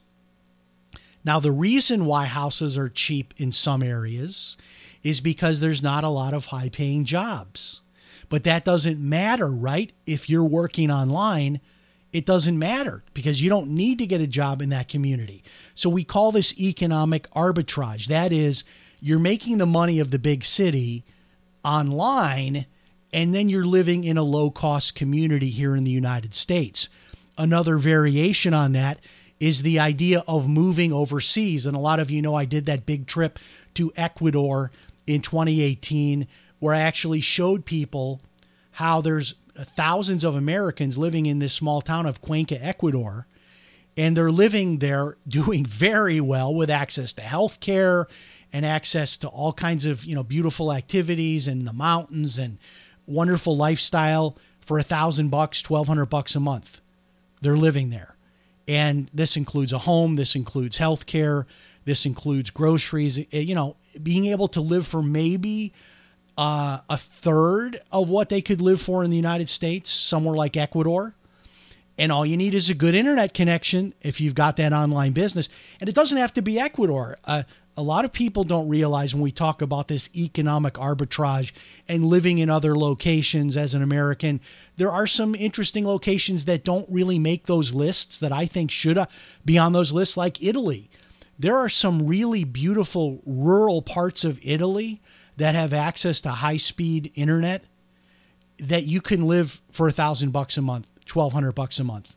Now, 1.24 1.40
the 1.40 1.50
reason 1.50 2.06
why 2.06 2.26
houses 2.26 2.78
are 2.78 2.88
cheap 2.88 3.34
in 3.36 3.50
some 3.50 3.82
areas 3.82 4.56
is 5.02 5.20
because 5.20 5.60
there's 5.60 5.82
not 5.82 6.04
a 6.04 6.08
lot 6.08 6.34
of 6.34 6.46
high 6.46 6.68
paying 6.68 7.04
jobs. 7.04 7.82
But 8.28 8.44
that 8.44 8.64
doesn't 8.64 8.98
matter, 8.98 9.50
right? 9.50 9.92
If 10.06 10.28
you're 10.30 10.44
working 10.44 10.90
online, 10.90 11.60
it 12.12 12.26
doesn't 12.26 12.58
matter 12.58 13.04
because 13.14 13.42
you 13.42 13.50
don't 13.50 13.70
need 13.70 13.98
to 13.98 14.06
get 14.06 14.20
a 14.20 14.26
job 14.26 14.62
in 14.62 14.70
that 14.70 14.88
community. 14.88 15.44
So 15.74 15.90
we 15.90 16.02
call 16.02 16.32
this 16.32 16.58
economic 16.58 17.30
arbitrage. 17.32 18.06
That 18.06 18.32
is, 18.32 18.64
you're 19.00 19.18
making 19.18 19.58
the 19.58 19.66
money 19.66 19.98
of 19.98 20.10
the 20.10 20.18
big 20.18 20.44
city 20.44 21.04
online, 21.64 22.66
and 23.12 23.34
then 23.34 23.48
you're 23.48 23.66
living 23.66 24.04
in 24.04 24.16
a 24.16 24.22
low 24.22 24.50
cost 24.50 24.94
community 24.94 25.50
here 25.50 25.76
in 25.76 25.84
the 25.84 25.90
United 25.90 26.34
States. 26.34 26.88
Another 27.38 27.76
variation 27.78 28.54
on 28.54 28.72
that 28.72 28.98
is 29.38 29.62
the 29.62 29.78
idea 29.78 30.22
of 30.26 30.48
moving 30.48 30.92
overseas. 30.92 31.66
And 31.66 31.76
a 31.76 31.80
lot 31.80 32.00
of 32.00 32.10
you 32.10 32.22
know 32.22 32.34
I 32.34 32.44
did 32.44 32.66
that 32.66 32.86
big 32.86 33.06
trip 33.06 33.38
to 33.74 33.92
Ecuador 33.96 34.70
in 35.06 35.20
2018 35.20 36.26
where 36.58 36.74
I 36.74 36.80
actually 36.80 37.20
showed 37.20 37.66
people 37.66 38.20
how 38.72 39.00
there's 39.00 39.34
thousands 39.54 40.24
of 40.24 40.34
Americans 40.34 40.98
living 40.98 41.26
in 41.26 41.38
this 41.38 41.52
small 41.52 41.80
town 41.80 42.06
of 42.06 42.20
Cuenca, 42.20 42.62
Ecuador, 42.62 43.26
and 43.96 44.16
they're 44.16 44.30
living 44.30 44.78
there 44.78 45.16
doing 45.28 45.64
very 45.66 46.20
well 46.20 46.54
with 46.54 46.70
access 46.70 47.12
to 47.14 47.22
health 47.22 47.60
care 47.60 48.06
and 48.52 48.64
access 48.64 49.16
to 49.18 49.28
all 49.28 49.52
kinds 49.52 49.84
of, 49.84 50.04
you 50.04 50.14
know, 50.14 50.22
beautiful 50.22 50.72
activities 50.72 51.46
and 51.46 51.66
the 51.66 51.72
mountains 51.72 52.38
and 52.38 52.58
wonderful 53.06 53.56
lifestyle 53.56 54.36
for 54.60 54.78
a 54.78 54.82
thousand 54.82 55.28
bucks, 55.30 55.62
twelve 55.62 55.88
hundred 55.88 56.06
bucks 56.06 56.34
a 56.34 56.40
month. 56.40 56.80
They're 57.40 57.56
living 57.56 57.90
there. 57.90 58.16
And 58.68 59.08
this 59.14 59.36
includes 59.36 59.72
a 59.72 59.78
home, 59.78 60.16
this 60.16 60.34
includes 60.34 60.78
health 60.78 61.06
care, 61.06 61.46
this 61.84 62.04
includes 62.04 62.50
groceries, 62.50 63.18
eh, 63.18 63.24
you 63.32 63.54
know, 63.54 63.76
being 64.02 64.26
able 64.26 64.48
to 64.48 64.60
live 64.60 64.86
for 64.86 65.02
maybe 65.02 65.72
uh, 66.36 66.80
a 66.90 66.96
third 66.96 67.80
of 67.92 68.08
what 68.08 68.28
they 68.28 68.42
could 68.42 68.60
live 68.60 68.80
for 68.80 69.04
in 69.04 69.10
the 69.10 69.16
United 69.16 69.48
States, 69.48 69.90
somewhere 69.90 70.34
like 70.34 70.56
Ecuador. 70.56 71.14
And 71.98 72.12
all 72.12 72.26
you 72.26 72.36
need 72.36 72.54
is 72.54 72.68
a 72.68 72.74
good 72.74 72.94
internet 72.94 73.32
connection 73.32 73.94
if 74.02 74.20
you've 74.20 74.34
got 74.34 74.56
that 74.56 74.72
online 74.72 75.12
business. 75.12 75.48
And 75.80 75.88
it 75.88 75.94
doesn't 75.94 76.18
have 76.18 76.32
to 76.34 76.42
be 76.42 76.58
Ecuador. 76.58 77.16
Uh, 77.24 77.44
a 77.76 77.82
lot 77.82 78.04
of 78.04 78.12
people 78.12 78.42
don't 78.42 78.68
realize 78.68 79.14
when 79.14 79.22
we 79.22 79.30
talk 79.30 79.60
about 79.60 79.88
this 79.88 80.08
economic 80.16 80.74
arbitrage 80.74 81.52
and 81.88 82.06
living 82.06 82.38
in 82.38 82.48
other 82.48 82.76
locations 82.76 83.56
as 83.56 83.74
an 83.74 83.82
American, 83.82 84.40
there 84.76 84.90
are 84.90 85.06
some 85.06 85.34
interesting 85.34 85.86
locations 85.86 86.46
that 86.46 86.64
don't 86.64 86.86
really 86.90 87.18
make 87.18 87.46
those 87.46 87.74
lists 87.74 88.18
that 88.18 88.32
I 88.32 88.46
think 88.46 88.70
should 88.70 88.96
uh, 88.96 89.06
be 89.44 89.58
on 89.58 89.72
those 89.72 89.92
lists, 89.92 90.16
like 90.16 90.42
Italy. 90.42 90.90
There 91.38 91.56
are 91.56 91.68
some 91.68 92.06
really 92.06 92.44
beautiful 92.44 93.20
rural 93.26 93.82
parts 93.82 94.24
of 94.24 94.40
Italy 94.42 95.02
that 95.36 95.54
have 95.54 95.74
access 95.74 96.22
to 96.22 96.30
high 96.30 96.56
speed 96.56 97.12
internet 97.14 97.64
that 98.58 98.84
you 98.84 99.02
can 99.02 99.26
live 99.26 99.60
for 99.70 99.86
a 99.86 99.92
thousand 99.92 100.30
bucks 100.30 100.56
a 100.56 100.62
month, 100.62 100.88
twelve 101.04 101.34
hundred 101.34 101.52
bucks 101.52 101.78
a 101.78 101.84
month, 101.84 102.16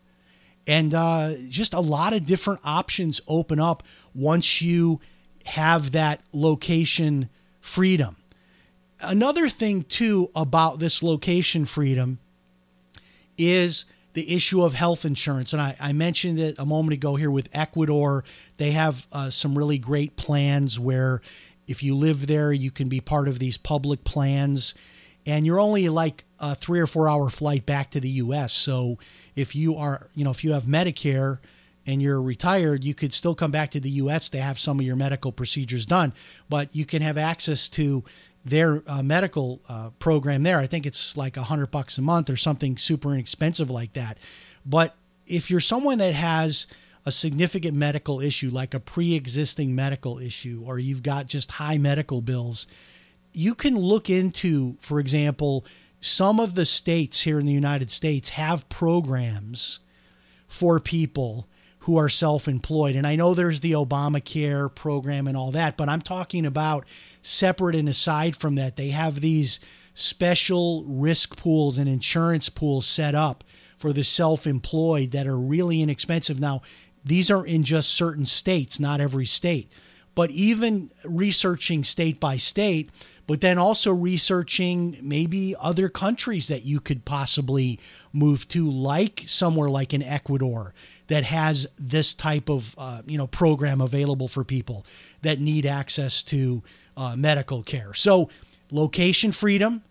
and 0.66 0.94
uh, 0.94 1.34
just 1.50 1.74
a 1.74 1.80
lot 1.80 2.14
of 2.14 2.24
different 2.24 2.60
options 2.64 3.20
open 3.28 3.60
up 3.60 3.82
once 4.14 4.62
you 4.62 5.00
have 5.46 5.92
that 5.92 6.20
location 6.32 7.28
freedom. 7.60 8.16
Another 9.00 9.48
thing 9.48 9.82
too 9.84 10.30
about 10.34 10.78
this 10.78 11.02
location 11.02 11.64
freedom 11.64 12.18
is 13.38 13.86
the 14.12 14.34
issue 14.34 14.62
of 14.62 14.74
health 14.74 15.04
insurance. 15.04 15.52
And 15.52 15.62
I, 15.62 15.76
I, 15.80 15.92
mentioned 15.92 16.38
it 16.38 16.58
a 16.58 16.66
moment 16.66 16.94
ago 16.94 17.16
here 17.16 17.30
with 17.30 17.48
Ecuador. 17.52 18.24
They 18.56 18.72
have 18.72 19.06
uh, 19.12 19.30
some 19.30 19.56
really 19.56 19.78
great 19.78 20.16
plans 20.16 20.78
where 20.78 21.22
if 21.66 21.82
you 21.82 21.94
live 21.94 22.26
there, 22.26 22.52
you 22.52 22.70
can 22.70 22.88
be 22.88 23.00
part 23.00 23.28
of 23.28 23.38
these 23.38 23.56
public 23.56 24.02
plans, 24.02 24.74
and 25.24 25.46
you're 25.46 25.60
only 25.60 25.88
like 25.88 26.24
a 26.40 26.56
three 26.56 26.80
or 26.80 26.86
four 26.88 27.08
hour 27.08 27.30
flight 27.30 27.64
back 27.64 27.90
to 27.92 28.00
the 28.00 28.08
U.S. 28.08 28.52
So 28.52 28.98
if 29.36 29.54
you 29.54 29.76
are, 29.76 30.08
you 30.16 30.24
know, 30.24 30.30
if 30.30 30.42
you 30.42 30.52
have 30.52 30.64
Medicare 30.64 31.38
and 31.90 32.00
you're 32.00 32.22
retired, 32.22 32.84
you 32.84 32.94
could 32.94 33.12
still 33.12 33.34
come 33.34 33.50
back 33.50 33.72
to 33.72 33.80
the 33.80 33.90
U.S. 33.90 34.28
to 34.28 34.40
have 34.40 34.60
some 34.60 34.78
of 34.78 34.86
your 34.86 34.94
medical 34.94 35.32
procedures 35.32 35.84
done, 35.84 36.12
but 36.48 36.74
you 36.74 36.84
can 36.84 37.02
have 37.02 37.18
access 37.18 37.68
to 37.70 38.04
their 38.44 38.82
uh, 38.86 39.02
medical 39.02 39.60
uh, 39.68 39.90
program 39.98 40.44
there. 40.44 40.58
I 40.58 40.68
think 40.68 40.86
it's 40.86 41.16
like 41.16 41.36
a 41.36 41.42
hundred 41.42 41.72
bucks 41.72 41.98
a 41.98 42.02
month 42.02 42.30
or 42.30 42.36
something 42.36 42.76
super 42.76 43.12
inexpensive 43.12 43.70
like 43.70 43.94
that. 43.94 44.18
But 44.64 44.94
if 45.26 45.50
you're 45.50 45.60
someone 45.60 45.98
that 45.98 46.14
has 46.14 46.68
a 47.04 47.10
significant 47.10 47.76
medical 47.76 48.20
issue, 48.20 48.50
like 48.50 48.72
a 48.72 48.80
pre 48.80 49.14
existing 49.14 49.74
medical 49.74 50.18
issue, 50.18 50.62
or 50.64 50.78
you've 50.78 51.02
got 51.02 51.26
just 51.26 51.52
high 51.52 51.78
medical 51.78 52.22
bills, 52.22 52.68
you 53.32 53.54
can 53.54 53.76
look 53.76 54.08
into, 54.08 54.76
for 54.80 55.00
example, 55.00 55.66
some 56.00 56.38
of 56.38 56.54
the 56.54 56.66
states 56.66 57.22
here 57.22 57.40
in 57.40 57.46
the 57.46 57.52
United 57.52 57.90
States 57.90 58.30
have 58.30 58.68
programs 58.68 59.80
for 60.46 60.80
people 60.80 61.46
who 61.80 61.96
are 61.96 62.08
self 62.08 62.48
employed. 62.48 62.96
And 62.96 63.06
I 63.06 63.16
know 63.16 63.34
there's 63.34 63.60
the 63.60 63.72
Obamacare 63.72 64.74
program 64.74 65.26
and 65.26 65.36
all 65.36 65.50
that, 65.52 65.76
but 65.76 65.88
I'm 65.88 66.02
talking 66.02 66.46
about 66.46 66.84
separate 67.22 67.74
and 67.74 67.88
aside 67.88 68.36
from 68.36 68.54
that. 68.56 68.76
They 68.76 68.88
have 68.88 69.20
these 69.20 69.60
special 69.94 70.84
risk 70.84 71.36
pools 71.36 71.78
and 71.78 71.88
insurance 71.88 72.48
pools 72.48 72.86
set 72.86 73.14
up 73.14 73.44
for 73.78 73.92
the 73.92 74.04
self 74.04 74.46
employed 74.46 75.12
that 75.12 75.26
are 75.26 75.38
really 75.38 75.80
inexpensive. 75.80 76.38
Now, 76.38 76.62
these 77.04 77.30
are 77.30 77.46
in 77.46 77.64
just 77.64 77.90
certain 77.90 78.26
states, 78.26 78.78
not 78.78 79.00
every 79.00 79.26
state. 79.26 79.72
But 80.14 80.30
even 80.32 80.90
researching 81.04 81.84
state 81.84 82.20
by 82.20 82.36
state, 82.36 82.90
but 83.26 83.40
then 83.40 83.58
also 83.58 83.92
researching 83.92 84.98
maybe 85.00 85.54
other 85.58 85.88
countries 85.88 86.48
that 86.48 86.64
you 86.64 86.80
could 86.80 87.04
possibly 87.04 87.78
move 88.12 88.48
to, 88.48 88.68
like 88.68 89.24
somewhere 89.28 89.70
like 89.70 89.94
in 89.94 90.02
Ecuador 90.02 90.74
that 91.10 91.24
has 91.24 91.66
this 91.76 92.14
type 92.14 92.48
of 92.48 92.72
uh, 92.78 93.02
you 93.04 93.18
know 93.18 93.26
program 93.26 93.80
available 93.80 94.28
for 94.28 94.44
people 94.44 94.86
that 95.22 95.40
need 95.40 95.66
access 95.66 96.22
to 96.22 96.62
uh, 96.96 97.16
medical 97.16 97.64
care. 97.64 97.92
So 97.94 98.30
location 98.70 99.32
freedom, 99.32 99.82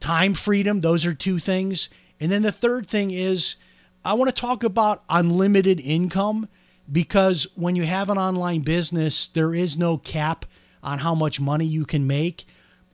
time 0.00 0.34
freedom, 0.34 0.80
those 0.80 1.06
are 1.06 1.14
two 1.14 1.38
things. 1.38 1.88
And 2.20 2.32
then 2.32 2.42
the 2.42 2.50
third 2.50 2.88
thing 2.88 3.12
is 3.12 3.54
I 4.04 4.14
want 4.14 4.28
to 4.28 4.34
talk 4.34 4.64
about 4.64 5.04
unlimited 5.08 5.80
income 5.80 6.48
because 6.90 7.46
when 7.54 7.76
you 7.76 7.84
have 7.84 8.10
an 8.10 8.18
online 8.18 8.62
business, 8.62 9.28
there 9.28 9.54
is 9.54 9.78
no 9.78 9.98
cap 9.98 10.46
on 10.82 10.98
how 10.98 11.14
much 11.14 11.40
money 11.40 11.64
you 11.64 11.86
can 11.86 12.08
make. 12.08 12.44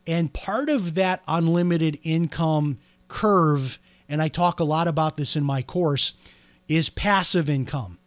And 0.07 0.33
part 0.33 0.68
of 0.68 0.94
that 0.96 1.22
unlimited 1.26 1.98
income 2.03 2.79
curve, 3.09 3.79
and 4.11 4.20
I 4.20 4.29
talk 4.29 4.61
a 4.61 4.64
lot 4.64 4.88
about 4.88 5.16
this 5.16 5.37
in 5.37 5.42
my 5.42 5.62
course, 5.62 6.12
is 6.70 6.88
passive 6.88 7.50
income. 7.50 7.98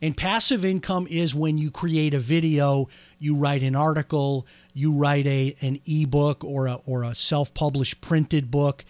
And 0.00 0.16
passive 0.16 0.64
income 0.64 1.08
is 1.10 1.34
when 1.34 1.58
you 1.58 1.72
create 1.72 2.14
a 2.14 2.20
video, 2.20 2.88
you 3.18 3.34
write 3.34 3.64
an 3.64 3.74
article, 3.74 4.46
you 4.72 4.92
write 4.92 5.26
a 5.26 5.56
an 5.60 5.80
ebook 5.84 6.44
or 6.44 6.68
a 6.68 6.74
or 6.86 7.02
a 7.02 7.16
self-published 7.16 8.00
printed 8.00 8.48
book. 8.48 8.84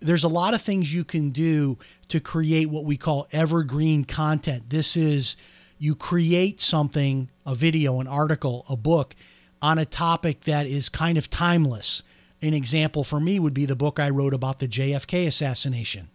There's 0.00 0.22
a 0.22 0.28
lot 0.28 0.52
of 0.52 0.60
things 0.60 0.92
you 0.92 1.02
can 1.02 1.30
do 1.30 1.78
to 2.08 2.20
create 2.20 2.68
what 2.68 2.84
we 2.84 2.98
call 2.98 3.26
evergreen 3.32 4.04
content. 4.04 4.68
This 4.68 4.98
is 4.98 5.36
you 5.78 5.94
create 5.94 6.60
something, 6.60 7.30
a 7.46 7.54
video, 7.54 8.00
an 8.00 8.06
article, 8.06 8.66
a 8.68 8.76
book 8.76 9.16
on 9.62 9.78
a 9.78 9.86
topic 9.86 10.42
that 10.42 10.66
is 10.66 10.90
kind 10.90 11.16
of 11.16 11.30
timeless. 11.30 12.02
An 12.42 12.52
example 12.52 13.02
for 13.02 13.18
me 13.18 13.38
would 13.38 13.54
be 13.54 13.64
the 13.64 13.76
book 13.76 13.98
I 13.98 14.10
wrote 14.10 14.34
about 14.34 14.58
the 14.58 14.68
JFK 14.68 15.26
assassination. 15.26 16.10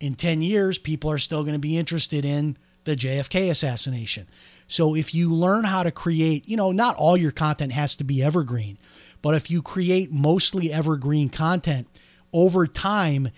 In 0.00 0.14
10 0.14 0.42
years, 0.42 0.78
people 0.78 1.10
are 1.10 1.18
still 1.18 1.42
going 1.42 1.54
to 1.54 1.60
be 1.60 1.76
interested 1.76 2.24
in 2.24 2.56
the 2.84 2.96
JFK 2.96 3.50
assassination. 3.50 4.26
So 4.66 4.94
if 4.94 5.14
you 5.14 5.32
learn 5.32 5.64
how 5.64 5.82
to 5.82 5.90
create, 5.90 6.48
you 6.48 6.56
know, 6.56 6.72
not 6.72 6.96
all 6.96 7.16
your 7.16 7.32
content 7.32 7.72
has 7.72 7.94
to 7.96 8.04
be 8.04 8.22
evergreen, 8.22 8.78
but 9.20 9.34
if 9.34 9.50
you 9.50 9.62
create 9.62 10.10
mostly 10.10 10.72
evergreen 10.72 11.28
content 11.28 11.86
over 12.32 12.66
time, 12.66 13.28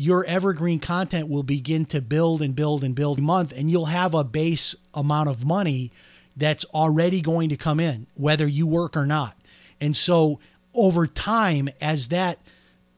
your 0.00 0.24
evergreen 0.24 0.80
content 0.80 1.28
will 1.28 1.42
begin 1.42 1.84
to 1.84 2.00
build 2.00 2.40
and 2.40 2.56
build 2.56 2.82
and 2.82 2.94
build 2.94 3.20
month 3.20 3.52
and 3.52 3.70
you'll 3.70 3.86
have 3.86 4.14
a 4.14 4.24
base 4.24 4.74
amount 4.94 5.28
of 5.28 5.44
money 5.44 5.92
that's 6.36 6.64
already 6.66 7.20
going 7.20 7.50
to 7.50 7.56
come 7.56 7.78
in 7.78 8.06
whether 8.14 8.46
you 8.46 8.66
work 8.66 8.96
or 8.96 9.04
not 9.04 9.36
and 9.78 9.94
so 9.94 10.40
over 10.72 11.06
time 11.06 11.68
as 11.82 12.08
that 12.08 12.38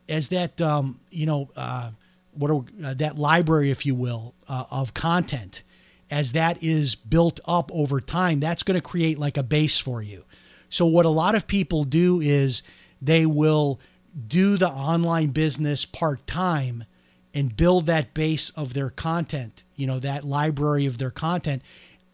as 0.09 0.29
that 0.29 0.61
um, 0.61 1.01
you 1.11 1.27
know 1.27 1.51
uh, 1.57 1.91
what 2.33 2.51
are, 2.51 2.65
uh, 2.85 2.95
that 2.95 3.19
library 3.19 3.71
if 3.71 3.85
you 3.87 3.95
will 3.95 4.35
uh, 4.49 4.65
of 4.71 4.95
content 4.95 5.63
as 6.11 6.33
that 6.33 6.63
is 6.63 6.95
built 6.95 7.41
up 7.47 7.71
over 7.73 8.01
time 8.01 8.41
that's 8.41 8.63
going 8.63 8.79
to 8.79 8.87
create 8.87 9.19
like 9.19 9.37
a 9.37 9.43
base 9.43 9.79
for 9.79 10.03
you 10.03 10.25
so 10.69 10.87
what 10.87 11.05
a 11.05 11.11
lot 11.11 11.35
of 11.35 11.47
people 11.47 11.85
do 11.85 12.21
is 12.21 12.63
they 13.01 13.27
will 13.27 13.81
do 14.27 14.57
the 14.57 14.69
online 14.69 15.29
business 15.29 15.85
part 15.85 16.27
time 16.27 16.85
and 17.35 17.57
build 17.57 17.87
that 17.87 18.15
base 18.15 18.51
of 18.51 18.75
their 18.75 18.91
content, 18.91 19.65
you 19.75 19.87
know, 19.87 19.99
that 19.99 20.25
library 20.25 20.87
of 20.87 20.99
their 20.99 21.11
content, 21.11 21.63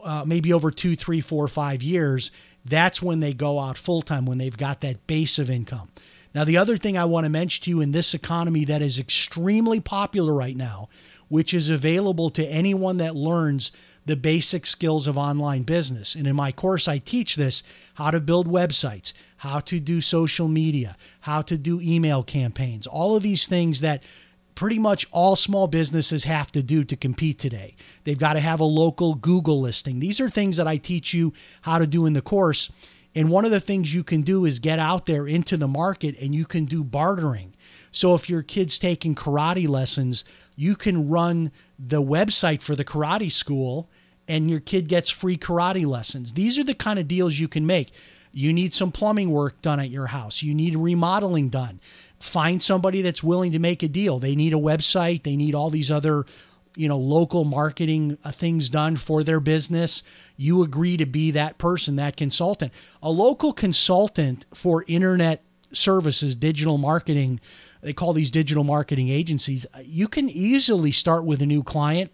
uh, 0.05 0.25
maybe 0.27 0.53
over 0.53 0.71
two, 0.71 0.95
three, 0.95 1.21
four, 1.21 1.49
five 1.49 1.83
years, 1.83 2.31
that's 2.65 3.03
when 3.03 3.21
they 3.21 3.33
go 3.33 3.59
out 3.59 3.77
full 3.77 4.03
time, 4.03 4.27
when 4.27 4.39
they've 4.39 4.57
got 4.57 4.81
that 4.81 5.07
base 5.07 5.39
of 5.39 5.51
income. 5.51 5.89
Now, 6.35 6.45
the 6.45 6.59
other 6.59 6.77
thing 6.77 6.97
I 6.97 7.05
want 7.05 7.25
to 7.25 7.31
mention 7.31 7.65
to 7.65 7.71
you 7.71 7.81
in 7.81 7.93
this 7.93 8.15
economy 8.15 8.65
that 8.67 8.83
is 8.83 8.99
extremely 8.99 9.81
popular 9.81 10.35
right 10.35 10.57
now, 10.57 10.89
which 11.29 11.55
is 11.55 11.71
available 11.71 12.31
to 12.31 12.47
anyone 12.47 12.99
that 12.99 13.17
learns 13.17 13.73
the 14.05 14.17
basic 14.17 14.65
skills 14.65 15.07
of 15.07 15.19
online 15.19 15.63
business. 15.63 16.15
And 16.15 16.27
in 16.27 16.35
my 16.35 16.51
course, 16.51 16.89
I 16.89 16.99
teach 16.99 17.37
this 17.37 17.63
how 17.95 18.11
to 18.11 18.21
build 18.21 18.49
websites, 18.49 19.13
how 19.39 19.61
to 19.61 19.79
do 19.81 20.01
social 20.01 20.49
media, 20.49 20.97
how 21.21 21.43
to 21.43 21.59
do 21.59 21.81
email 21.83 22.23
campaigns, 22.23 22.87
all 22.87 23.17
of 23.17 23.23
these 23.23 23.47
things 23.47 23.81
that 23.81 24.03
pretty 24.55 24.79
much 24.79 25.07
all 25.13 25.37
small 25.37 25.69
businesses 25.69 26.25
have 26.25 26.51
to 26.51 26.63
do 26.63 26.83
to 26.85 26.97
compete 26.97 27.39
today. 27.39 27.77
They've 28.05 28.19
got 28.19 28.33
to 28.33 28.41
have 28.41 28.61
a 28.61 28.65
local 28.65 29.15
Google 29.15 29.61
listing. 29.61 30.01
These 30.01 30.21
are 30.21 30.29
things 30.29 30.57
that 30.57 30.67
I 30.67 30.79
teach 30.79 31.15
you 31.15 31.33
how 31.61 31.79
to 31.79 31.87
do 31.87 32.07
in 32.07 32.15
the 32.15 32.23
course. 32.23 32.71
And 33.15 33.31
one 33.31 33.45
of 33.45 33.51
the 33.51 33.61
things 33.61 33.95
you 33.95 34.05
can 34.05 34.23
do 34.23 34.45
is 34.45 34.59
get 34.59 34.79
out 34.79 35.07
there 35.07 35.27
into 35.27 35.57
the 35.57 35.69
market 35.69 36.17
and 36.21 36.35
you 36.35 36.45
can 36.45 36.67
do 36.67 36.85
bartering. 36.85 37.55
So 37.91 38.15
if 38.15 38.29
your 38.29 38.43
kid's 38.43 38.79
taking 38.79 39.15
karate 39.15 39.67
lessons, 39.67 40.25
you 40.57 40.77
can 40.77 41.09
run 41.09 41.51
the 41.79 42.03
website 42.03 42.63
for 42.63 42.77
the 42.77 42.85
karate 42.85 43.33
school 43.33 43.89
and 44.29 44.51
your 44.51 44.61
kid 44.61 44.89
gets 44.89 45.11
free 45.11 45.39
karate 45.39 45.87
lessons. 45.87 46.35
These 46.35 46.59
are 46.59 46.65
the 46.65 46.75
kind 46.75 46.99
of 46.99 47.09
deals 47.09 47.39
you 47.39 47.49
can 47.49 47.67
make. 47.67 47.93
You 48.31 48.53
need 48.53 48.75
some 48.75 48.93
plumbing 48.93 49.31
work 49.31 49.63
done 49.63 49.81
at 49.81 49.89
your 49.89 50.07
house. 50.07 50.43
You 50.43 50.55
need 50.55 50.77
remodeling 50.77 51.49
done 51.49 51.81
find 52.21 52.63
somebody 52.63 53.03
that's 53.03 53.23
willing 53.23 53.53
to 53.53 53.59
make 53.59 53.83
a 53.83 53.89
deal. 53.89 54.19
They 54.19 54.35
need 54.35 54.53
a 54.53 54.57
website, 54.57 55.23
they 55.23 55.37
need 55.37 55.55
all 55.55 55.71
these 55.71 55.91
other 55.91 56.27
you 56.79 56.89
know 56.89 56.99
local 56.99 57.45
marketing 57.45 58.17
uh, 58.25 58.31
things 58.31 58.69
done 58.69 58.97
for 58.97 59.23
their 59.23 59.41
business 59.41 60.03
you 60.37 60.63
agree 60.63 60.97
to 60.97 61.07
be 61.07 61.31
that 61.31 61.59
person 61.59 61.97
that 61.97 62.17
consultant 62.17 62.73
a 63.03 63.11
local 63.11 63.53
consultant 63.53 64.47
for 64.55 64.85
internet 64.87 65.43
services 65.73 66.37
digital 66.37 66.79
marketing 66.79 67.41
they 67.83 67.93
call 67.93 68.13
these 68.13 68.31
digital 68.31 68.65
marketing 68.65 69.09
agencies 69.09 69.67
you 69.83 70.09
can 70.09 70.29
easily 70.29 70.93
start 70.93 71.25
with 71.25 71.43
a 71.43 71.47
new 71.47 71.63
client 71.63 72.11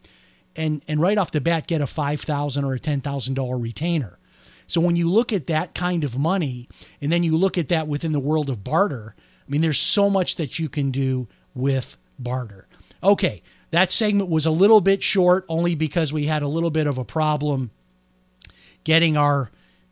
and 0.56 0.82
and 0.88 1.00
right 1.00 1.18
off 1.18 1.30
the 1.30 1.40
bat 1.40 1.66
get 1.66 1.80
a 1.80 1.86
5000 1.86 2.64
or 2.64 2.74
a 2.74 2.78
$10000 2.78 3.62
retainer 3.62 4.18
so 4.66 4.80
when 4.80 4.96
you 4.96 5.10
look 5.10 5.32
at 5.32 5.46
that 5.46 5.74
kind 5.74 6.04
of 6.04 6.16
money 6.16 6.68
and 7.00 7.12
then 7.12 7.22
you 7.22 7.36
look 7.36 7.58
at 7.58 7.68
that 7.68 7.86
within 7.86 8.12
the 8.12 8.20
world 8.20 8.48
of 8.48 8.64
barter 8.64 9.14
I 9.46 9.50
mean, 9.50 9.60
there's 9.60 9.78
so 9.78 10.08
much 10.08 10.36
that 10.36 10.58
you 10.58 10.68
can 10.68 10.90
do 10.90 11.28
with 11.54 11.96
barter. 12.18 12.66
Okay, 13.02 13.42
that 13.74 13.90
segment 13.90 14.30
was 14.30 14.46
a 14.46 14.52
little 14.52 14.80
bit 14.80 15.02
short 15.02 15.44
only 15.48 15.74
because 15.74 16.12
we 16.12 16.26
had 16.26 16.44
a 16.44 16.48
little 16.48 16.70
bit 16.70 16.86
of 16.86 16.96
a 16.96 17.04
problem 17.04 17.72
getting 18.84 19.16
our 19.16 19.50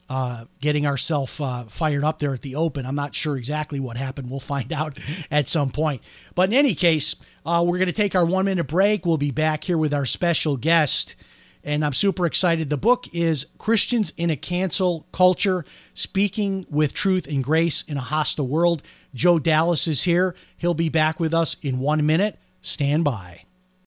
uh, 0.08 0.44
getting 0.60 0.86
ourselves 0.86 1.40
uh, 1.40 1.64
fired 1.64 2.04
up 2.04 2.18
there 2.20 2.32
at 2.32 2.42
the 2.42 2.54
open. 2.54 2.86
I'm 2.86 2.94
not 2.94 3.14
sure 3.14 3.36
exactly 3.36 3.80
what 3.80 3.96
happened. 3.96 4.30
We'll 4.30 4.40
find 4.40 4.72
out 4.74 4.98
at 5.30 5.48
some 5.48 5.70
point. 5.70 6.02
But 6.36 6.50
in 6.50 6.54
any 6.54 6.74
case, 6.74 7.16
uh, 7.44 7.64
we're 7.66 7.78
going 7.78 7.86
to 7.86 7.92
take 7.92 8.14
our 8.14 8.24
one 8.24 8.44
minute 8.44 8.68
break. 8.68 9.04
We'll 9.04 9.16
be 9.16 9.32
back 9.32 9.64
here 9.64 9.78
with 9.78 9.92
our 9.92 10.06
special 10.06 10.56
guest 10.56 11.16
and 11.64 11.84
I'm 11.84 11.92
super 11.92 12.26
excited. 12.26 12.70
The 12.70 12.76
book 12.76 13.06
is 13.12 13.46
Christians 13.58 14.12
in 14.16 14.30
a 14.30 14.36
Cancel 14.36 15.06
Culture 15.12 15.64
Speaking 15.94 16.66
with 16.70 16.92
Truth 16.92 17.26
and 17.26 17.42
Grace 17.42 17.82
in 17.82 17.96
a 17.96 18.00
Hostile 18.00 18.48
World. 18.48 18.82
Joe 19.14 19.38
Dallas 19.38 19.86
is 19.86 20.02
here. 20.02 20.34
He'll 20.56 20.74
be 20.74 20.88
back 20.88 21.20
with 21.20 21.32
us 21.32 21.56
in 21.62 21.78
one 21.78 22.04
minute. 22.04 22.38
Stand 22.60 23.04
by. 23.04 23.42